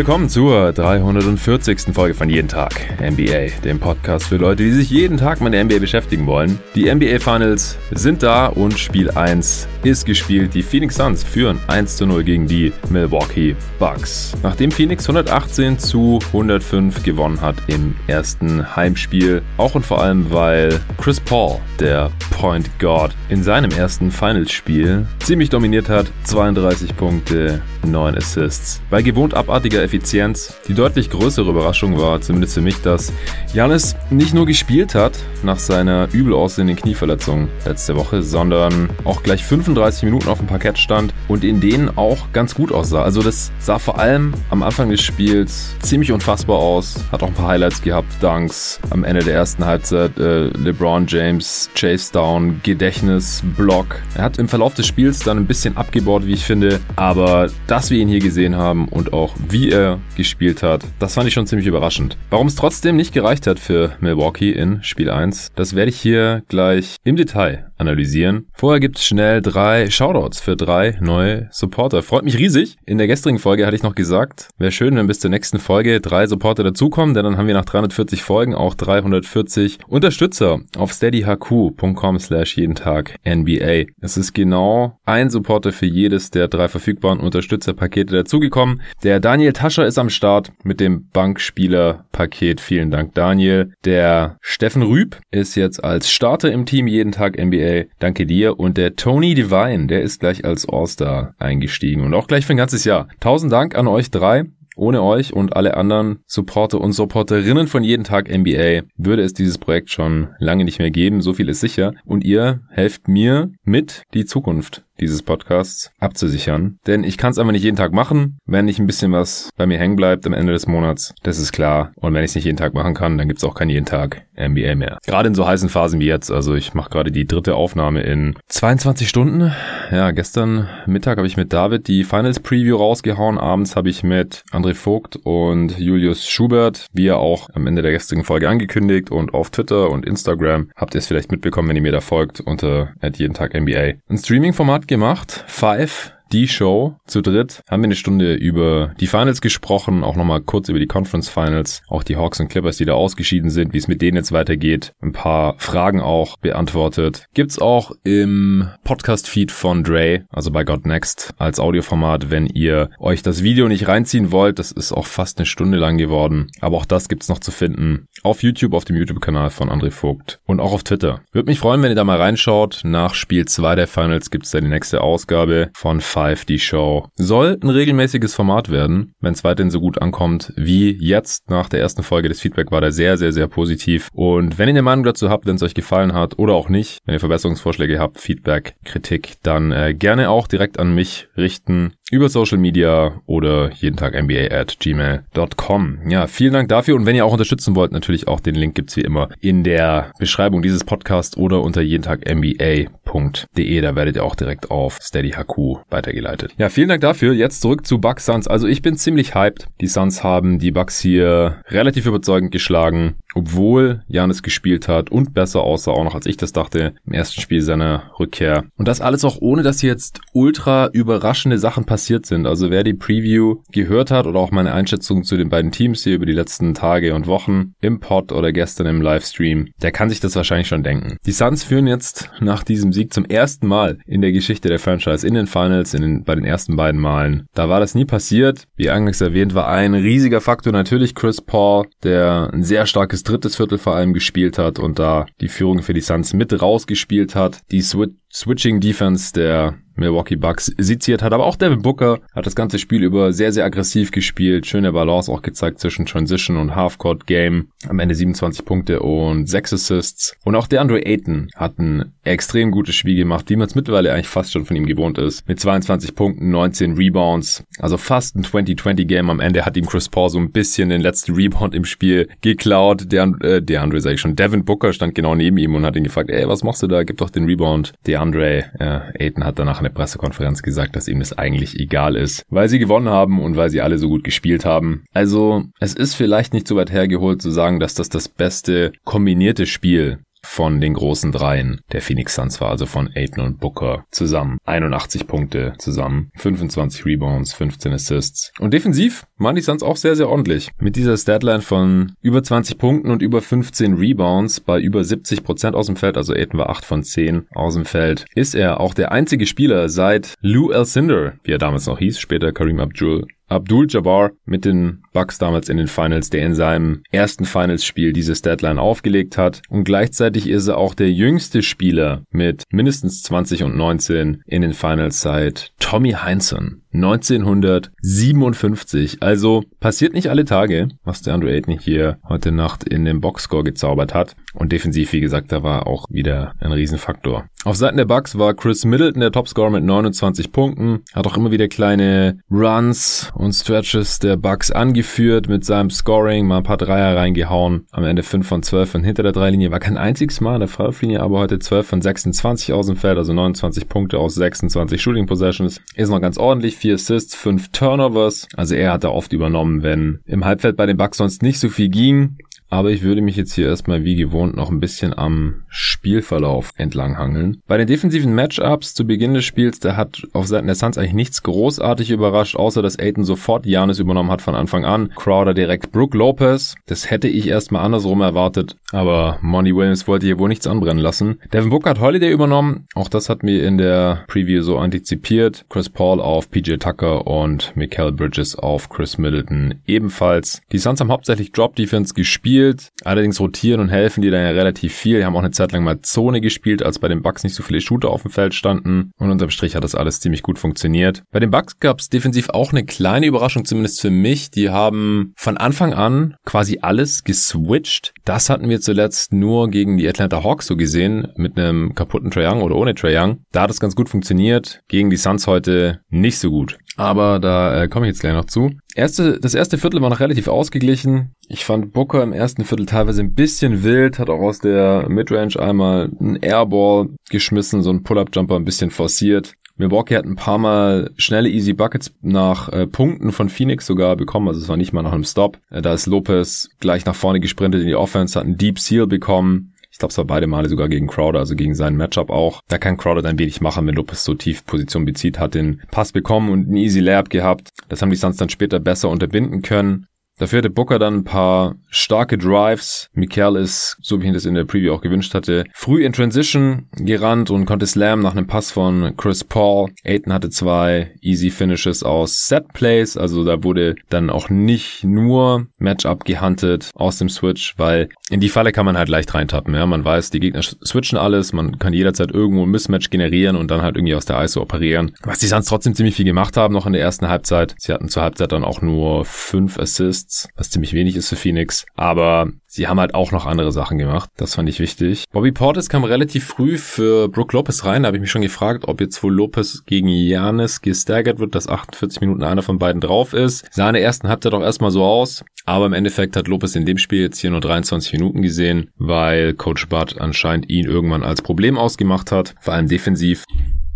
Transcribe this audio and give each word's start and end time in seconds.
Willkommen 0.00 0.30
zur 0.30 0.72
340. 0.72 1.92
Folge 1.92 2.14
von 2.14 2.30
Jeden 2.30 2.48
Tag 2.48 2.72
NBA, 3.02 3.60
dem 3.62 3.78
Podcast 3.78 4.28
für 4.28 4.38
Leute, 4.38 4.62
die 4.62 4.72
sich 4.72 4.88
jeden 4.88 5.18
Tag 5.18 5.42
mit 5.42 5.52
der 5.52 5.62
NBA 5.62 5.78
beschäftigen 5.78 6.26
wollen. 6.26 6.58
Die 6.74 6.90
NBA 6.90 7.18
Finals 7.18 7.76
sind 7.90 8.22
da 8.22 8.46
und 8.46 8.78
Spiel 8.78 9.10
1 9.10 9.68
ist 9.82 10.06
gespielt. 10.06 10.54
Die 10.54 10.62
Phoenix 10.62 10.96
Suns 10.96 11.22
führen 11.22 11.58
1 11.66 11.96
zu 11.96 12.06
0 12.06 12.24
gegen 12.24 12.46
die 12.46 12.72
Milwaukee 12.88 13.54
Bucks. 13.78 14.32
Nachdem 14.42 14.70
Phoenix 14.70 15.04
118 15.04 15.78
zu 15.78 16.18
105 16.28 17.02
gewonnen 17.02 17.42
hat 17.42 17.56
im 17.66 17.94
ersten 18.06 18.74
Heimspiel, 18.76 19.42
auch 19.58 19.74
und 19.74 19.84
vor 19.84 20.02
allem, 20.02 20.30
weil 20.30 20.80
Chris 20.96 21.20
Paul, 21.20 21.58
der 21.78 22.10
Point 22.30 22.70
Guard, 22.78 23.14
in 23.28 23.42
seinem 23.42 23.70
ersten 23.70 24.10
Finals-Spiel 24.10 25.06
ziemlich 25.18 25.50
dominiert 25.50 25.90
hat. 25.90 26.10
32 26.24 26.96
Punkte, 26.96 27.60
9 27.86 28.16
Assists. 28.16 28.80
Bei 28.88 29.02
gewohnt 29.02 29.34
abartiger 29.34 29.82
Effizienz. 29.90 30.54
Die 30.68 30.74
deutlich 30.74 31.10
größere 31.10 31.50
Überraschung 31.50 31.98
war, 31.98 32.20
zumindest 32.20 32.54
für 32.54 32.60
mich, 32.60 32.80
dass 32.80 33.12
Janis 33.52 33.96
nicht 34.10 34.34
nur 34.34 34.46
gespielt 34.46 34.94
hat 34.94 35.18
nach 35.42 35.58
seiner 35.58 36.06
übel 36.12 36.32
aussehenden 36.32 36.76
Knieverletzung 36.76 37.48
letzte 37.64 37.96
Woche, 37.96 38.22
sondern 38.22 38.88
auch 39.02 39.24
gleich 39.24 39.44
35 39.44 40.04
Minuten 40.04 40.28
auf 40.28 40.38
dem 40.38 40.46
Parkett 40.46 40.78
stand 40.78 41.12
und 41.26 41.42
in 41.42 41.60
denen 41.60 41.96
auch 41.98 42.32
ganz 42.32 42.54
gut 42.54 42.70
aussah. 42.70 43.02
Also 43.02 43.20
das 43.20 43.50
sah 43.58 43.80
vor 43.80 43.98
allem 43.98 44.32
am 44.50 44.62
Anfang 44.62 44.90
des 44.90 45.00
Spiels 45.00 45.74
ziemlich 45.80 46.12
unfassbar 46.12 46.58
aus. 46.58 47.04
Hat 47.10 47.24
auch 47.24 47.28
ein 47.28 47.34
paar 47.34 47.48
Highlights 47.48 47.82
gehabt, 47.82 48.06
Dunks 48.22 48.78
am 48.90 49.02
Ende 49.02 49.24
der 49.24 49.34
ersten 49.34 49.64
Halbzeit, 49.64 50.16
äh, 50.18 50.50
LeBron 50.50 51.06
James, 51.08 51.68
Chase 51.74 52.12
Down, 52.12 52.60
Gedächtnis, 52.62 53.42
Block. 53.56 53.96
Er 54.14 54.22
hat 54.22 54.38
im 54.38 54.48
Verlauf 54.48 54.74
des 54.74 54.86
Spiels 54.86 55.18
dann 55.18 55.38
ein 55.38 55.46
bisschen 55.46 55.76
abgebaut, 55.76 56.26
wie 56.26 56.34
ich 56.34 56.44
finde, 56.44 56.78
aber 56.94 57.48
dass 57.66 57.90
wir 57.90 57.98
ihn 57.98 58.08
hier 58.08 58.20
gesehen 58.20 58.56
haben 58.56 58.86
und 58.86 59.12
auch 59.12 59.34
wie 59.48 59.70
er 59.70 59.79
gespielt 60.16 60.62
hat, 60.62 60.84
das 60.98 61.14
fand 61.14 61.28
ich 61.28 61.34
schon 61.34 61.46
ziemlich 61.46 61.66
überraschend. 61.66 62.16
Warum 62.30 62.46
es 62.46 62.54
trotzdem 62.54 62.96
nicht 62.96 63.12
gereicht 63.12 63.46
hat 63.46 63.58
für 63.58 63.96
Milwaukee 64.00 64.52
in 64.52 64.82
Spiel 64.82 65.10
1, 65.10 65.52
das 65.54 65.74
werde 65.74 65.90
ich 65.90 66.00
hier 66.00 66.42
gleich 66.48 66.96
im 67.04 67.16
Detail 67.16 67.69
analysieren. 67.80 68.46
Vorher 68.52 68.80
gibt 68.80 68.98
es 68.98 69.04
schnell 69.04 69.42
drei 69.42 69.90
Shoutouts 69.90 70.40
für 70.40 70.56
drei 70.56 70.96
neue 71.00 71.48
Supporter. 71.50 72.02
Freut 72.02 72.24
mich 72.24 72.38
riesig. 72.38 72.76
In 72.86 72.98
der 72.98 73.06
gestrigen 73.06 73.38
Folge 73.38 73.66
hatte 73.66 73.76
ich 73.76 73.82
noch 73.82 73.94
gesagt, 73.94 74.48
wäre 74.58 74.70
schön, 74.70 74.96
wenn 74.96 75.06
bis 75.06 75.20
zur 75.20 75.30
nächsten 75.30 75.58
Folge 75.58 76.00
drei 76.00 76.26
Supporter 76.26 76.62
dazukommen, 76.62 77.14
denn 77.14 77.24
dann 77.24 77.36
haben 77.36 77.46
wir 77.46 77.54
nach 77.54 77.64
340 77.64 78.22
Folgen 78.22 78.54
auch 78.54 78.74
340 78.74 79.78
Unterstützer 79.88 80.60
auf 80.76 80.92
steadyhq.com 80.92 82.18
slash 82.18 82.56
jeden 82.56 82.74
Tag 82.74 83.18
NBA. 83.26 83.92
Es 84.00 84.16
ist 84.16 84.34
genau 84.34 84.98
ein 85.04 85.30
Supporter 85.30 85.72
für 85.72 85.86
jedes 85.86 86.30
der 86.30 86.48
drei 86.48 86.68
verfügbaren 86.68 87.20
Unterstützerpakete 87.20 88.14
dazugekommen. 88.14 88.82
Der 89.02 89.20
Daniel 89.20 89.52
Tascher 89.52 89.86
ist 89.86 89.98
am 89.98 90.10
Start 90.10 90.52
mit 90.62 90.80
dem 90.80 91.08
Bankspieler-Paket. 91.12 92.60
Vielen 92.60 92.90
Dank, 92.90 93.14
Daniel. 93.14 93.72
Der 93.84 94.38
Steffen 94.40 94.82
Rüb 94.82 95.16
ist 95.30 95.54
jetzt 95.54 95.82
als 95.82 96.10
Starter 96.10 96.52
im 96.52 96.66
Team 96.66 96.86
jeden 96.86 97.12
Tag 97.12 97.38
NBA. 97.38 97.69
Danke 97.98 98.26
dir. 98.26 98.58
Und 98.58 98.76
der 98.76 98.96
Tony 98.96 99.34
Divine, 99.34 99.86
der 99.86 100.02
ist 100.02 100.20
gleich 100.20 100.44
als 100.44 100.68
All-Star 100.68 101.34
eingestiegen 101.38 102.04
und 102.04 102.14
auch 102.14 102.26
gleich 102.26 102.46
für 102.46 102.54
ein 102.54 102.58
ganzes 102.58 102.84
Jahr. 102.84 103.08
Tausend 103.20 103.52
Dank 103.52 103.76
an 103.76 103.86
euch 103.86 104.10
drei. 104.10 104.44
Ohne 104.76 105.02
euch 105.02 105.34
und 105.34 105.54
alle 105.56 105.76
anderen 105.76 106.20
Supporter 106.26 106.80
und 106.80 106.92
Supporterinnen 106.92 107.66
von 107.66 107.84
jeden 107.84 108.04
Tag 108.04 108.30
NBA 108.30 108.82
würde 108.96 109.22
es 109.22 109.34
dieses 109.34 109.58
Projekt 109.58 109.90
schon 109.90 110.28
lange 110.38 110.64
nicht 110.64 110.78
mehr 110.78 110.90
geben. 110.90 111.20
So 111.20 111.34
viel 111.34 111.50
ist 111.50 111.60
sicher. 111.60 111.92
Und 112.06 112.24
ihr 112.24 112.60
helft 112.70 113.06
mir 113.06 113.50
mit, 113.62 114.04
die 114.14 114.24
Zukunft 114.24 114.84
dieses 115.00 115.22
Podcasts 115.22 115.90
abzusichern. 115.98 116.78
Denn 116.86 117.04
ich 117.04 117.16
kann 117.16 117.30
es 117.30 117.38
einfach 117.38 117.52
nicht 117.52 117.64
jeden 117.64 117.76
Tag 117.76 117.92
machen, 117.92 118.38
wenn 118.46 118.66
nicht 118.66 118.78
ein 118.78 118.86
bisschen 118.86 119.12
was 119.12 119.50
bei 119.56 119.66
mir 119.66 119.78
hängen 119.78 119.96
bleibt 119.96 120.26
am 120.26 120.32
Ende 120.32 120.52
des 120.52 120.66
Monats. 120.66 121.14
Das 121.22 121.38
ist 121.38 121.52
klar. 121.52 121.92
Und 121.96 122.14
wenn 122.14 122.24
ich 122.24 122.30
es 122.30 122.34
nicht 122.34 122.44
jeden 122.44 122.58
Tag 122.58 122.74
machen 122.74 122.94
kann, 122.94 123.18
dann 123.18 123.28
gibt 123.28 123.38
es 123.38 123.44
auch 123.44 123.54
keinen 123.54 123.70
jeden 123.70 123.86
Tag 123.86 124.22
NBA 124.36 124.74
mehr. 124.74 124.98
Gerade 125.06 125.28
in 125.28 125.34
so 125.34 125.46
heißen 125.46 125.68
Phasen 125.68 126.00
wie 126.00 126.06
jetzt. 126.06 126.30
Also 126.30 126.54
ich 126.54 126.74
mache 126.74 126.90
gerade 126.90 127.12
die 127.12 127.26
dritte 127.26 127.54
Aufnahme 127.54 128.02
in 128.02 128.34
22 128.48 129.08
Stunden. 129.08 129.52
Ja, 129.90 130.10
gestern 130.10 130.68
Mittag 130.86 131.18
habe 131.18 131.26
ich 131.26 131.36
mit 131.36 131.52
David 131.52 131.88
die 131.88 132.04
Finals 132.04 132.40
Preview 132.40 132.76
rausgehauen. 132.76 133.38
Abends 133.38 133.76
habe 133.76 133.88
ich 133.90 134.02
mit 134.02 134.42
André 134.50 134.74
Vogt 134.74 135.16
und 135.24 135.78
Julius 135.78 136.28
Schubert, 136.28 136.86
wie 136.92 137.04
ja 137.04 137.16
auch 137.16 137.48
am 137.54 137.66
Ende 137.66 137.82
der 137.82 137.92
gestrigen 137.92 138.24
Folge 138.24 138.48
angekündigt 138.48 139.10
und 139.10 139.34
auf 139.34 139.50
Twitter 139.50 139.90
und 139.90 140.06
Instagram 140.06 140.70
habt 140.76 140.94
ihr 140.94 140.98
es 140.98 141.06
vielleicht 141.06 141.30
mitbekommen, 141.30 141.68
wenn 141.68 141.76
ihr 141.76 141.82
mir 141.82 141.92
da 141.92 142.00
folgt 142.00 142.40
unter 142.40 142.92
jeden 143.16 143.34
Tag 143.34 143.54
NBA. 143.54 143.94
Ein 144.08 144.18
Streaming-Format 144.18 144.88
gemacht. 144.90 145.44
Five 145.46 146.12
die 146.32 146.48
Show. 146.48 146.96
Zu 147.06 147.20
dritt 147.22 147.62
haben 147.68 147.82
wir 147.82 147.86
eine 147.86 147.96
Stunde 147.96 148.34
über 148.34 148.94
die 149.00 149.06
Finals 149.06 149.40
gesprochen, 149.40 150.04
auch 150.04 150.16
nochmal 150.16 150.40
kurz 150.40 150.68
über 150.68 150.78
die 150.78 150.86
Conference 150.86 151.28
Finals, 151.28 151.82
auch 151.88 152.02
die 152.02 152.16
Hawks 152.16 152.40
und 152.40 152.48
Clippers, 152.48 152.76
die 152.76 152.84
da 152.84 152.94
ausgeschieden 152.94 153.50
sind, 153.50 153.72
wie 153.72 153.78
es 153.78 153.88
mit 153.88 154.02
denen 154.02 154.16
jetzt 154.16 154.32
weitergeht. 154.32 154.92
Ein 155.00 155.12
paar 155.12 155.54
Fragen 155.58 156.00
auch 156.00 156.36
beantwortet. 156.38 157.26
Gibt's 157.34 157.58
auch 157.58 157.92
im 158.04 158.68
Podcast-Feed 158.84 159.52
von 159.52 159.84
Dre, 159.84 160.24
also 160.30 160.50
bei 160.50 160.64
God 160.64 160.86
Next, 160.86 161.32
als 161.38 161.60
Audioformat, 161.60 162.30
wenn 162.30 162.46
ihr 162.46 162.90
euch 162.98 163.22
das 163.22 163.42
Video 163.42 163.68
nicht 163.68 163.88
reinziehen 163.88 164.32
wollt. 164.32 164.58
Das 164.58 164.72
ist 164.72 164.92
auch 164.92 165.06
fast 165.06 165.38
eine 165.38 165.46
Stunde 165.46 165.78
lang 165.78 165.98
geworden. 165.98 166.48
Aber 166.60 166.76
auch 166.76 166.86
das 166.86 167.08
gibt's 167.08 167.28
noch 167.28 167.40
zu 167.40 167.50
finden 167.50 168.06
auf 168.22 168.42
YouTube, 168.42 168.74
auf 168.74 168.84
dem 168.84 168.96
YouTube-Kanal 168.96 169.50
von 169.50 169.70
André 169.70 169.90
Vogt 169.90 170.40
und 170.46 170.60
auch 170.60 170.72
auf 170.72 170.84
Twitter. 170.84 171.22
Würde 171.32 171.50
mich 171.50 171.58
freuen, 171.58 171.82
wenn 171.82 171.90
ihr 171.90 171.96
da 171.96 172.04
mal 172.04 172.18
reinschaut. 172.18 172.80
Nach 172.84 173.14
Spiel 173.14 173.46
2 173.46 173.74
der 173.76 173.86
Finals 173.86 174.30
gibt's 174.30 174.50
da 174.50 174.60
die 174.60 174.68
nächste 174.68 175.00
Ausgabe 175.00 175.70
von 175.74 176.00
5 176.20 176.44
die 176.44 176.58
Show. 176.58 177.08
Soll 177.16 177.58
ein 177.62 177.70
regelmäßiges 177.70 178.34
Format 178.34 178.70
werden, 178.70 179.14
wenn 179.20 179.32
es 179.32 179.44
weiterhin 179.44 179.70
so 179.70 179.80
gut 179.80 180.00
ankommt 180.00 180.52
wie 180.56 180.92
jetzt 181.00 181.48
nach 181.48 181.68
der 181.68 181.80
ersten 181.80 182.02
Folge. 182.02 182.28
Das 182.28 182.40
Feedback 182.40 182.70
war 182.70 182.80
da 182.80 182.90
sehr, 182.90 183.16
sehr, 183.16 183.32
sehr 183.32 183.48
positiv. 183.48 184.08
Und 184.12 184.58
wenn 184.58 184.68
ihr 184.68 184.74
eine 184.74 184.82
Meinung 184.82 185.04
dazu 185.04 185.30
habt, 185.30 185.46
wenn 185.46 185.56
es 185.56 185.62
euch 185.62 185.74
gefallen 185.74 186.12
hat 186.12 186.38
oder 186.38 186.54
auch 186.54 186.68
nicht, 186.68 186.98
wenn 187.04 187.14
ihr 187.14 187.20
Verbesserungsvorschläge 187.20 187.98
habt, 187.98 188.18
Feedback, 188.18 188.74
Kritik, 188.84 189.34
dann 189.42 189.72
äh, 189.72 189.94
gerne 189.94 190.30
auch 190.30 190.46
direkt 190.46 190.78
an 190.78 190.94
mich 190.94 191.28
richten 191.36 191.94
über 192.10 192.28
Social 192.28 192.58
Media 192.58 193.20
oder 193.26 193.70
jeden 193.72 193.96
Tag 193.96 194.20
NBA 194.20 194.54
at 194.54 194.78
gmail.com. 194.78 195.98
Ja, 196.08 196.26
vielen 196.26 196.52
Dank 196.52 196.68
dafür. 196.68 196.96
Und 196.96 197.06
wenn 197.06 197.16
ihr 197.16 197.24
auch 197.24 197.32
unterstützen 197.32 197.74
wollt, 197.76 197.92
natürlich 197.92 198.28
auch 198.28 198.40
den 198.40 198.54
Link 198.54 198.74
gibt's 198.74 198.96
wie 198.96 199.02
immer 199.02 199.28
in 199.40 199.64
der 199.64 200.12
Beschreibung 200.18 200.62
dieses 200.62 200.84
Podcasts 200.84 201.36
oder 201.36 201.62
unter 201.62 201.80
jeden 201.80 202.02
Tag 202.02 202.28
NBA.de. 202.28 203.80
Da 203.80 203.96
werdet 203.96 204.16
ihr 204.16 204.24
auch 204.24 204.34
direkt 204.34 204.70
auf 204.70 204.98
Steady 205.00 205.30
HQ 205.30 205.84
weitergeleitet. 205.90 206.52
Ja, 206.58 206.68
vielen 206.68 206.88
Dank 206.88 207.00
dafür. 207.00 207.32
Jetzt 207.32 207.60
zurück 207.60 207.86
zu 207.86 207.98
Bucks 207.98 208.26
Suns. 208.26 208.48
Also 208.48 208.66
ich 208.66 208.82
bin 208.82 208.96
ziemlich 208.96 209.34
hyped. 209.34 209.68
Die 209.80 209.86
Suns 209.86 210.24
haben 210.24 210.58
die 210.58 210.70
Bucks 210.70 211.00
hier 211.00 211.62
relativ 211.68 212.06
überzeugend 212.06 212.52
geschlagen 212.52 213.16
obwohl 213.34 214.02
Janis 214.08 214.42
gespielt 214.42 214.88
hat 214.88 215.10
und 215.10 215.34
besser 215.34 215.60
aussah 215.60 215.92
auch 215.92 216.04
noch 216.04 216.14
als 216.14 216.26
ich 216.26 216.36
das 216.36 216.52
dachte 216.52 216.94
im 217.06 217.12
ersten 217.12 217.40
Spiel 217.40 217.62
seiner 217.62 218.10
Rückkehr. 218.18 218.64
Und 218.76 218.88
das 218.88 219.00
alles 219.00 219.24
auch 219.24 219.38
ohne, 219.40 219.62
dass 219.62 219.82
jetzt 219.82 220.20
ultra 220.32 220.88
überraschende 220.88 221.58
Sachen 221.58 221.84
passiert 221.84 222.26
sind. 222.26 222.46
Also 222.46 222.70
wer 222.70 222.84
die 222.84 222.94
Preview 222.94 223.56
gehört 223.72 224.10
hat 224.10 224.26
oder 224.26 224.40
auch 224.40 224.50
meine 224.50 224.72
Einschätzung 224.72 225.24
zu 225.24 225.36
den 225.36 225.48
beiden 225.48 225.72
Teams 225.72 226.04
hier 226.04 226.14
über 226.14 226.26
die 226.26 226.32
letzten 226.32 226.74
Tage 226.74 227.14
und 227.14 227.26
Wochen 227.26 227.74
im 227.80 228.00
Pod 228.00 228.32
oder 228.32 228.52
gestern 228.52 228.86
im 228.86 229.02
Livestream, 229.02 229.68
der 229.82 229.92
kann 229.92 230.10
sich 230.10 230.20
das 230.20 230.36
wahrscheinlich 230.36 230.68
schon 230.68 230.82
denken. 230.82 231.16
Die 231.26 231.32
Suns 231.32 231.64
führen 231.64 231.86
jetzt 231.86 232.30
nach 232.40 232.64
diesem 232.64 232.92
Sieg 232.92 233.12
zum 233.12 233.24
ersten 233.24 233.66
Mal 233.66 233.98
in 234.06 234.22
der 234.22 234.32
Geschichte 234.32 234.68
der 234.68 234.78
Franchise 234.78 235.26
in 235.26 235.34
den 235.34 235.46
Finals, 235.46 235.94
in 235.94 236.02
den, 236.02 236.24
bei 236.24 236.34
den 236.34 236.44
ersten 236.44 236.76
beiden 236.76 237.00
Malen. 237.00 237.46
Da 237.54 237.68
war 237.68 237.80
das 237.80 237.94
nie 237.94 238.04
passiert. 238.04 238.64
Wie 238.76 238.90
eingangs 238.90 239.20
erwähnt, 239.20 239.54
war 239.54 239.68
ein 239.68 239.94
riesiger 239.94 240.40
Faktor 240.40 240.72
natürlich 240.72 241.14
Chris 241.14 241.40
Paul, 241.40 241.86
der 242.02 242.50
ein 242.52 242.62
sehr 242.62 242.86
starkes 242.86 243.19
gutes 243.20 243.24
drittes 243.24 243.56
Viertel 243.56 243.78
vor 243.78 243.94
allem 243.94 244.12
gespielt 244.12 244.58
hat 244.58 244.78
und 244.78 244.98
da 244.98 245.26
die 245.40 245.48
Führung 245.48 245.82
für 245.82 245.92
die 245.92 246.00
Suns 246.00 246.32
mit 246.32 246.60
rausgespielt 246.60 247.34
hat. 247.34 247.60
Die 247.70 247.82
Switching 247.82 248.80
Defense 248.80 249.32
der 249.32 249.78
Milwaukee 250.00 250.36
Bucks 250.36 250.72
seziert 250.78 251.22
hat. 251.22 251.32
Aber 251.32 251.46
auch 251.46 251.56
Devin 251.56 251.82
Booker 251.82 252.18
hat 252.34 252.46
das 252.46 252.56
ganze 252.56 252.78
Spiel 252.78 253.04
über 253.04 253.32
sehr, 253.32 253.52
sehr 253.52 253.64
aggressiv 253.64 254.10
gespielt. 254.10 254.66
Schöne 254.66 254.92
Balance 254.92 255.30
auch 255.30 255.42
gezeigt 255.42 255.78
zwischen 255.78 256.06
Transition 256.06 256.56
und 256.56 256.74
Halfcourt 256.74 257.26
Game. 257.26 257.68
Am 257.88 257.98
Ende 257.98 258.14
27 258.14 258.64
Punkte 258.64 259.00
und 259.00 259.48
6 259.48 259.74
Assists. 259.74 260.36
Und 260.44 260.56
auch 260.56 260.66
der 260.66 260.80
Andre 260.80 261.06
Ayton 261.06 261.48
hat 261.54 261.78
ein 261.78 262.12
extrem 262.24 262.70
gutes 262.70 262.94
Spiel 262.94 263.16
gemacht, 263.16 263.48
wie 263.48 263.56
man 263.56 263.68
es 263.68 263.74
mittlerweile 263.74 264.12
eigentlich 264.12 264.28
fast 264.28 264.52
schon 264.52 264.64
von 264.64 264.76
ihm 264.76 264.86
gewohnt 264.86 265.18
ist. 265.18 265.46
Mit 265.48 265.60
22 265.60 266.14
Punkten, 266.14 266.50
19 266.50 266.94
Rebounds. 266.94 267.64
Also 267.78 267.96
fast 267.96 268.36
ein 268.36 268.44
2020 268.44 269.06
Game. 269.06 269.30
Am 269.30 269.40
Ende 269.40 269.64
hat 269.64 269.76
ihm 269.76 269.86
Chris 269.86 270.08
Paul 270.08 270.30
so 270.30 270.38
ein 270.38 270.50
bisschen 270.50 270.88
den 270.88 271.00
letzten 271.00 271.34
Rebound 271.34 271.74
im 271.74 271.84
Spiel 271.84 272.28
geklaut. 272.40 273.12
Der, 273.12 273.32
äh, 273.42 273.62
der 273.62 273.82
Andre, 273.82 274.00
sag 274.00 274.14
ich 274.14 274.20
schon. 274.20 274.36
Devin 274.36 274.64
Booker 274.64 274.92
stand 274.92 275.14
genau 275.14 275.34
neben 275.34 275.58
ihm 275.58 275.74
und 275.74 275.84
hat 275.84 275.96
ihn 275.96 276.04
gefragt, 276.04 276.30
ey, 276.30 276.48
was 276.48 276.64
machst 276.64 276.82
du 276.82 276.86
da? 276.86 277.02
Gib 277.02 277.18
doch 277.18 277.30
den 277.30 277.44
Rebound. 277.44 277.92
Der 278.06 278.20
Andre, 278.20 278.64
äh, 278.78 279.24
Ayton 279.24 279.44
hat 279.44 279.58
danach 279.58 279.80
eine 279.80 279.89
der 279.90 279.94
Pressekonferenz 279.94 280.62
gesagt, 280.62 280.96
dass 280.96 281.08
ihm 281.08 281.18
das 281.18 281.36
eigentlich 281.36 281.78
egal 281.78 282.16
ist, 282.16 282.44
weil 282.48 282.68
sie 282.68 282.78
gewonnen 282.78 283.08
haben 283.08 283.42
und 283.42 283.56
weil 283.56 283.70
sie 283.70 283.80
alle 283.80 283.98
so 283.98 284.08
gut 284.08 284.24
gespielt 284.24 284.64
haben. 284.64 285.04
Also 285.12 285.64
es 285.80 285.94
ist 285.94 286.14
vielleicht 286.14 286.54
nicht 286.54 286.68
so 286.68 286.76
weit 286.76 286.92
hergeholt 286.92 287.42
zu 287.42 287.50
sagen, 287.50 287.80
dass 287.80 287.94
das 287.94 288.08
das 288.08 288.28
beste 288.28 288.92
kombinierte 289.04 289.66
Spiel 289.66 290.18
von 290.42 290.80
den 290.80 290.94
großen 290.94 291.32
Dreien 291.32 291.80
der 291.92 292.02
Phoenix 292.02 292.34
Suns 292.34 292.60
war, 292.60 292.70
also 292.70 292.86
von 292.86 293.10
Aiden 293.14 293.42
und 293.42 293.60
Booker 293.60 294.04
zusammen. 294.10 294.58
81 294.64 295.26
Punkte 295.26 295.74
zusammen, 295.78 296.30
25 296.36 297.04
Rebounds, 297.04 297.52
15 297.52 297.92
Assists. 297.92 298.52
Und 298.58 298.74
defensiv 298.74 299.26
waren 299.38 299.56
die 299.56 299.62
Suns 299.62 299.82
auch 299.82 299.96
sehr, 299.96 300.16
sehr 300.16 300.28
ordentlich. 300.28 300.70
Mit 300.78 300.96
dieser 300.96 301.16
Statline 301.16 301.62
von 301.62 302.12
über 302.22 302.42
20 302.42 302.78
Punkten 302.78 303.10
und 303.10 303.22
über 303.22 303.42
15 303.42 303.94
Rebounds 303.94 304.60
bei 304.60 304.80
über 304.80 305.04
70 305.04 305.44
Prozent 305.44 305.76
aus 305.76 305.86
dem 305.86 305.96
Feld, 305.96 306.16
also 306.16 306.32
Aiden 306.32 306.58
war 306.58 306.70
8 306.70 306.84
von 306.84 307.02
10 307.02 307.46
aus 307.54 307.74
dem 307.74 307.84
Feld, 307.84 308.26
ist 308.34 308.54
er 308.54 308.80
auch 308.80 308.94
der 308.94 309.12
einzige 309.12 309.46
Spieler 309.46 309.88
seit 309.88 310.34
Lou 310.40 310.70
Alcindor, 310.70 311.34
wie 311.44 311.52
er 311.52 311.58
damals 311.58 311.86
noch 311.86 311.98
hieß, 311.98 312.18
später 312.18 312.52
Kareem 312.52 312.80
Abdul 312.80 313.26
Abdul 313.50 313.86
Jabbar 313.88 314.30
mit 314.44 314.64
den 314.64 315.02
Bucks 315.12 315.38
damals 315.38 315.68
in 315.68 315.76
den 315.76 315.88
Finals, 315.88 316.30
der 316.30 316.46
in 316.46 316.54
seinem 316.54 317.02
ersten 317.10 317.44
Finals-Spiel 317.44 318.12
diese 318.12 318.32
Deadline 318.40 318.78
aufgelegt 318.78 319.36
hat. 319.36 319.60
Und 319.68 319.84
gleichzeitig 319.84 320.48
ist 320.48 320.68
er 320.68 320.78
auch 320.78 320.94
der 320.94 321.10
jüngste 321.10 321.62
Spieler 321.62 322.22
mit 322.30 322.62
mindestens 322.70 323.22
20 323.24 323.64
und 323.64 323.76
19 323.76 324.42
in 324.46 324.62
den 324.62 324.72
Finals 324.72 325.20
seit 325.20 325.72
Tommy 325.80 326.12
Heinsohn. 326.12 326.82
1957. 326.92 329.22
Also 329.22 329.62
passiert 329.78 330.12
nicht 330.12 330.28
alle 330.28 330.44
Tage, 330.44 330.88
was 331.04 331.22
der 331.22 331.34
Andrew 331.34 331.48
Ayton 331.48 331.78
hier 331.78 332.18
heute 332.28 332.50
Nacht 332.52 332.84
in 332.84 333.04
den 333.04 333.20
Boxscore 333.20 333.64
gezaubert 333.64 334.14
hat. 334.14 334.36
Und 334.54 334.72
defensiv, 334.72 335.12
wie 335.12 335.20
gesagt, 335.20 335.52
da 335.52 335.62
war 335.62 335.86
auch 335.86 336.06
wieder 336.10 336.54
ein 336.58 336.72
Riesenfaktor. 336.72 337.44
Auf 337.62 337.76
Seiten 337.76 337.98
der 337.98 338.06
Bucks 338.06 338.38
war 338.38 338.54
Chris 338.54 338.86
Middleton 338.86 339.20
der 339.20 339.32
Topscorer 339.32 339.68
mit 339.68 339.84
29 339.84 340.50
Punkten. 340.50 341.00
Hat 341.12 341.26
auch 341.26 341.36
immer 341.36 341.50
wieder 341.50 341.68
kleine 341.68 342.38
Runs 342.50 343.30
und 343.34 343.52
Stretches 343.52 344.18
der 344.18 344.38
Bucks 344.38 344.70
angeführt 344.70 345.46
mit 345.46 345.64
seinem 345.64 345.90
Scoring. 345.90 346.46
Mal 346.46 346.58
ein 346.58 346.62
paar 346.62 346.78
Dreier 346.78 347.16
reingehauen. 347.16 347.86
Am 347.92 348.04
Ende 348.04 348.22
5 348.22 348.48
von 348.48 348.62
12 348.62 348.90
von 348.90 349.04
hinter 349.04 349.22
der 349.22 349.32
Dreilinie. 349.32 349.70
War 349.70 349.78
kein 349.78 349.98
einziges 349.98 350.40
Mal 350.40 350.54
in 350.54 350.60
der 350.60 350.68
Freiwurflinie, 350.68 351.20
aber 351.20 351.38
heute 351.38 351.58
12 351.58 351.86
von 351.86 352.00
26 352.00 352.72
aus 352.72 352.86
dem 352.86 352.96
Feld. 352.96 353.18
Also 353.18 353.34
29 353.34 353.88
Punkte 353.88 354.18
aus 354.18 354.34
26 354.36 355.00
Shooting 355.00 355.26
Possessions. 355.26 355.82
Ist 355.94 356.08
noch 356.08 356.22
ganz 356.22 356.38
ordentlich 356.38 356.76
vier 356.80 356.94
Assists, 356.94 357.34
fünf 357.34 357.68
Turnovers. 357.68 358.48
Also 358.56 358.74
er 358.74 358.92
hat 358.92 359.04
da 359.04 359.10
oft 359.10 359.32
übernommen, 359.32 359.82
wenn 359.82 360.20
im 360.24 360.44
Halbfeld 360.44 360.76
bei 360.76 360.86
den 360.86 360.96
Bucks 360.96 361.18
sonst 361.18 361.42
nicht 361.42 361.60
so 361.60 361.68
viel 361.68 361.90
ging. 361.90 362.38
Aber 362.70 362.90
ich 362.92 363.02
würde 363.02 363.20
mich 363.20 363.34
jetzt 363.34 363.52
hier 363.54 363.66
erstmal 363.66 364.04
wie 364.04 364.14
gewohnt 364.14 364.56
noch 364.56 364.70
ein 364.70 364.78
bisschen 364.78 365.16
am 365.16 365.64
Spielverlauf 365.68 366.70
entlanghangeln. 366.76 367.60
Bei 367.66 367.76
den 367.76 367.88
defensiven 367.88 368.32
Matchups 368.32 368.94
zu 368.94 369.04
Beginn 369.04 369.34
des 369.34 369.44
Spiels, 369.44 369.80
da 369.80 369.96
hat 369.96 370.22
auf 370.32 370.46
Seiten 370.46 370.68
der 370.68 370.76
Suns 370.76 370.96
eigentlich 370.96 371.12
nichts 371.12 371.42
großartig 371.42 372.10
überrascht, 372.10 372.54
außer 372.54 372.80
dass 372.80 372.98
Aiton 372.98 373.24
sofort 373.24 373.66
Janis 373.66 373.98
übernommen 373.98 374.30
hat 374.30 374.40
von 374.40 374.54
Anfang 374.54 374.84
an. 374.84 375.10
Crowder 375.16 375.52
direkt 375.52 375.90
Brooke 375.90 376.16
Lopez. 376.16 376.76
Das 376.86 377.10
hätte 377.10 377.26
ich 377.26 377.48
erstmal 377.48 377.84
andersrum 377.84 378.20
erwartet, 378.20 378.76
aber 378.92 379.38
Monty 379.42 379.74
Williams 379.74 380.06
wollte 380.06 380.26
hier 380.26 380.38
wohl 380.38 380.48
nichts 380.48 380.68
anbrennen 380.68 381.02
lassen. 381.02 381.40
Devin 381.52 381.70
Booker 381.70 381.90
hat 381.90 382.00
Holiday 382.00 382.30
übernommen. 382.30 382.86
Auch 382.94 383.08
das 383.08 383.28
hat 383.28 383.42
mir 383.42 383.64
in 383.64 383.78
der 383.78 384.22
Preview 384.28 384.62
so 384.62 384.78
antizipiert. 384.78 385.64
Chris 385.68 385.88
Paul 385.88 386.20
auf 386.20 386.48
PJ 386.50 386.74
Tucker 386.74 387.26
und 387.26 387.72
Michael 387.74 388.12
Bridges 388.12 388.54
auf 388.54 388.88
Chris 388.88 389.18
Middleton 389.18 389.74
ebenfalls. 389.88 390.62
Die 390.70 390.78
Suns 390.78 391.00
haben 391.00 391.10
hauptsächlich 391.10 391.50
Drop 391.50 391.74
Defense 391.74 392.14
gespielt 392.14 392.59
gespielt. 392.60 392.90
Allerdings 393.04 393.40
rotieren 393.40 393.80
und 393.80 393.88
helfen 393.88 394.22
die 394.22 394.30
dann 394.30 394.42
ja 394.42 394.50
relativ 394.50 394.94
viel. 394.94 395.18
Die 395.18 395.24
haben 395.24 395.36
auch 395.36 395.40
eine 395.40 395.50
Zeit 395.50 395.72
lang 395.72 395.84
mal 395.84 396.00
Zone 396.00 396.40
gespielt, 396.40 396.82
als 396.82 396.98
bei 396.98 397.08
den 397.08 397.22
Bucks 397.22 397.44
nicht 397.44 397.54
so 397.54 397.62
viele 397.62 397.80
Shooter 397.80 398.10
auf 398.10 398.22
dem 398.22 398.30
Feld 398.30 398.54
standen. 398.54 399.12
Und 399.18 399.30
unterm 399.30 399.50
Strich 399.50 399.74
hat 399.74 399.84
das 399.84 399.94
alles 399.94 400.20
ziemlich 400.20 400.42
gut 400.42 400.58
funktioniert. 400.58 401.22
Bei 401.32 401.40
den 401.40 401.50
Bucks 401.50 401.78
gab 401.80 402.00
es 402.00 402.08
defensiv 402.08 402.50
auch 402.50 402.72
eine 402.72 402.84
kleine 402.84 403.26
Überraschung, 403.26 403.64
zumindest 403.64 404.00
für 404.00 404.10
mich. 404.10 404.50
Die 404.50 404.70
haben 404.70 405.32
von 405.36 405.56
Anfang 405.56 405.94
an 405.94 406.36
quasi 406.44 406.78
alles 406.82 407.24
geswitcht. 407.24 408.12
Das 408.24 408.50
hatten 408.50 408.68
wir 408.68 408.80
zuletzt 408.80 409.32
nur 409.32 409.68
gegen 409.68 409.96
die 409.96 410.08
Atlanta 410.08 410.42
Hawks 410.44 410.66
so 410.66 410.76
gesehen, 410.76 411.28
mit 411.36 411.58
einem 411.58 411.94
kaputten 411.94 412.30
Trae 412.30 412.46
Young 412.46 412.62
oder 412.62 412.76
ohne 412.76 412.94
Trae 412.94 413.16
Young. 413.16 413.40
Da 413.52 413.62
hat 413.62 413.70
es 413.70 413.80
ganz 413.80 413.96
gut 413.96 414.08
funktioniert. 414.08 414.82
Gegen 414.88 415.10
die 415.10 415.16
Suns 415.16 415.46
heute 415.46 416.00
nicht 416.10 416.38
so 416.38 416.50
gut. 416.50 416.78
Aber 416.96 417.38
da 417.38 417.82
äh, 417.82 417.88
komme 417.88 418.06
ich 418.06 418.10
jetzt 418.10 418.20
gleich 418.20 418.34
noch 418.34 418.44
zu. 418.44 418.72
Erste, 418.94 419.38
das 419.40 419.54
erste 419.54 419.78
Viertel 419.78 420.02
war 420.02 420.10
noch 420.10 420.20
relativ 420.20 420.48
ausgeglichen. 420.48 421.30
Ich 421.48 421.64
fand 421.64 421.92
Booker 421.92 422.22
im 422.22 422.32
ersten 422.32 422.64
Viertel 422.64 422.86
teilweise 422.86 423.22
ein 423.22 423.34
bisschen 423.34 423.82
wild, 423.82 424.18
hat 424.18 424.28
auch 424.28 424.40
aus 424.40 424.58
der 424.58 425.08
Midrange 425.08 425.58
einmal 425.58 426.10
einen 426.20 426.36
Airball 426.36 427.08
geschmissen, 427.30 427.82
so 427.82 427.90
einen 427.90 428.02
Pull-Up-Jumper 428.02 428.56
ein 428.56 428.64
bisschen 428.64 428.90
forciert. 428.90 429.54
Milwaukee 429.80 430.16
hat 430.16 430.26
ein 430.26 430.36
paar 430.36 430.58
Mal 430.58 431.10
schnelle 431.16 431.48
Easy 431.48 431.72
Buckets 431.72 432.12
nach 432.20 432.68
äh, 432.68 432.86
Punkten 432.86 433.32
von 433.32 433.48
Phoenix 433.48 433.86
sogar 433.86 434.14
bekommen, 434.14 434.48
also 434.48 434.60
es 434.60 434.68
war 434.68 434.76
nicht 434.76 434.92
mal 434.92 435.02
nach 435.02 435.12
einem 435.12 435.24
Stop. 435.24 435.58
Äh, 435.70 435.80
da 435.80 435.94
ist 435.94 436.06
Lopez 436.06 436.68
gleich 436.80 437.06
nach 437.06 437.14
vorne 437.14 437.40
gesprintet 437.40 437.80
in 437.80 437.86
die 437.86 437.96
Offense, 437.96 438.38
hat 438.38 438.44
einen 438.44 438.58
Deep 438.58 438.78
Seal 438.78 439.06
bekommen. 439.06 439.72
Ich 440.00 440.02
glaube, 440.02 440.12
es 440.12 440.16
war 440.16 440.24
beide 440.24 440.46
Male 440.46 440.66
sogar 440.70 440.88
gegen 440.88 441.08
Crowder, 441.08 441.40
also 441.40 441.54
gegen 441.54 441.74
seinen 441.74 441.98
Matchup 441.98 442.30
auch. 442.30 442.62
Da 442.68 442.78
kann 442.78 442.96
Crowder 442.96 443.20
dann 443.20 443.38
wenig 443.38 443.60
machen, 443.60 443.86
wenn 443.86 443.94
Lopez 443.94 444.24
so 444.24 444.32
tief 444.32 444.64
Position 444.64 445.04
bezieht, 445.04 445.38
hat 445.38 445.54
den 445.54 445.82
Pass 445.90 446.12
bekommen 446.12 446.48
und 446.48 446.68
einen 446.68 446.76
Easy 446.78 447.00
Layup 447.00 447.28
gehabt. 447.28 447.68
Das 447.90 448.00
haben 448.00 448.08
die 448.08 448.16
Suns 448.16 448.38
dann 448.38 448.48
später 448.48 448.80
besser 448.80 449.10
unterbinden 449.10 449.60
können. 449.60 450.06
Dafür 450.40 450.60
hatte 450.60 450.70
Booker 450.70 450.98
dann 450.98 451.16
ein 451.16 451.24
paar 451.24 451.74
starke 451.90 452.38
Drives. 452.38 453.10
Mikael 453.12 453.56
ist, 453.56 453.98
so 454.00 454.18
wie 454.18 454.22
ich 454.22 454.28
ihn 454.28 454.34
das 454.34 454.46
in 454.46 454.54
der 454.54 454.64
Preview 454.64 454.94
auch 454.94 455.02
gewünscht 455.02 455.34
hatte, 455.34 455.64
früh 455.74 456.02
in 456.02 456.14
Transition 456.14 456.88
gerannt 456.92 457.50
und 457.50 457.66
konnte 457.66 457.86
Slam 457.86 458.20
nach 458.20 458.30
einem 458.30 458.46
Pass 458.46 458.70
von 458.70 459.14
Chris 459.18 459.44
Paul. 459.44 459.90
Aiton 460.02 460.32
hatte 460.32 460.48
zwei 460.48 461.12
Easy 461.20 461.50
Finishes 461.50 462.02
aus 462.02 462.46
Set 462.46 462.72
Plays, 462.72 463.18
also 463.18 463.44
da 463.44 463.62
wurde 463.62 463.96
dann 464.08 464.30
auch 464.30 464.48
nicht 464.48 465.04
nur 465.04 465.66
Matchup 465.76 466.24
gehuntet 466.24 466.90
aus 466.94 467.18
dem 467.18 467.28
Switch, 467.28 467.74
weil 467.76 468.08
in 468.30 468.40
die 468.40 468.48
Falle 468.48 468.72
kann 468.72 468.86
man 468.86 468.96
halt 468.96 469.10
leicht 469.10 469.34
reintappen. 469.34 469.74
Ja? 469.74 469.84
Man 469.84 470.06
weiß, 470.06 470.30
die 470.30 470.40
Gegner 470.40 470.62
switchen 470.62 471.18
alles, 471.18 471.52
man 471.52 471.78
kann 471.78 471.92
jederzeit 471.92 472.30
irgendwo 472.30 472.62
ein 472.62 472.70
Mismatch 472.70 473.10
generieren 473.10 473.56
und 473.56 473.70
dann 473.70 473.82
halt 473.82 473.96
irgendwie 473.96 474.14
aus 474.14 474.24
der 474.24 474.42
ISO 474.42 474.62
operieren. 474.62 475.14
Was 475.22 475.40
die 475.40 475.48
Suns 475.48 475.66
trotzdem 475.66 475.94
ziemlich 475.94 476.14
viel 476.14 476.24
gemacht 476.24 476.56
haben 476.56 476.72
noch 476.72 476.86
in 476.86 476.94
der 476.94 477.02
ersten 477.02 477.28
Halbzeit. 477.28 477.74
Sie 477.76 477.92
hatten 477.92 478.08
zur 478.08 478.22
Halbzeit 478.22 478.52
dann 478.52 478.64
auch 478.64 478.80
nur 478.80 479.26
fünf 479.26 479.78
Assists 479.78 480.29
Assists, 480.30 480.48
was 480.56 480.70
ziemlich 480.70 480.92
wenig 480.92 481.16
ist 481.16 481.28
für 481.28 481.36
Phoenix. 481.36 481.84
Aber 481.96 482.50
sie 482.66 482.86
haben 482.86 483.00
halt 483.00 483.14
auch 483.14 483.32
noch 483.32 483.46
andere 483.46 483.72
Sachen 483.72 483.98
gemacht. 483.98 484.30
Das 484.36 484.54
fand 484.54 484.68
ich 484.68 484.78
wichtig. 484.78 485.24
Bobby 485.32 485.52
Portis 485.52 485.88
kam 485.88 486.04
relativ 486.04 486.46
früh 486.46 486.78
für 486.78 487.28
Brook 487.28 487.52
Lopez 487.52 487.84
rein. 487.84 488.02
Da 488.02 488.06
habe 488.08 488.16
ich 488.16 488.20
mich 488.20 488.30
schon 488.30 488.42
gefragt, 488.42 488.84
ob 488.86 489.00
jetzt 489.00 489.22
wohl 489.22 489.34
Lopez 489.34 489.82
gegen 489.86 490.08
Janis 490.08 490.80
gestaggert 490.80 491.40
wird, 491.40 491.54
dass 491.54 491.68
48 491.68 492.20
Minuten 492.20 492.44
einer 492.44 492.62
von 492.62 492.78
beiden 492.78 493.00
drauf 493.00 493.32
ist. 493.32 493.66
Sah 493.72 493.88
in 493.88 493.94
der 493.94 494.02
ersten 494.02 494.28
auch 494.28 494.62
erstmal 494.62 494.90
so 494.90 495.04
aus. 495.04 495.44
Aber 495.66 495.86
im 495.86 495.92
Endeffekt 495.92 496.36
hat 496.36 496.48
Lopez 496.48 496.74
in 496.74 496.86
dem 496.86 496.98
Spiel 496.98 497.20
jetzt 497.20 497.38
hier 497.38 497.50
nur 497.50 497.60
23 497.60 498.12
Minuten 498.14 498.42
gesehen, 498.42 498.90
weil 498.96 499.54
Coach 499.54 499.88
Bud 499.88 500.18
anscheinend 500.18 500.70
ihn 500.70 500.86
irgendwann 500.86 501.22
als 501.22 501.42
Problem 501.42 501.76
ausgemacht 501.76 502.32
hat. 502.32 502.54
Vor 502.60 502.74
allem 502.74 502.88
defensiv. 502.88 503.44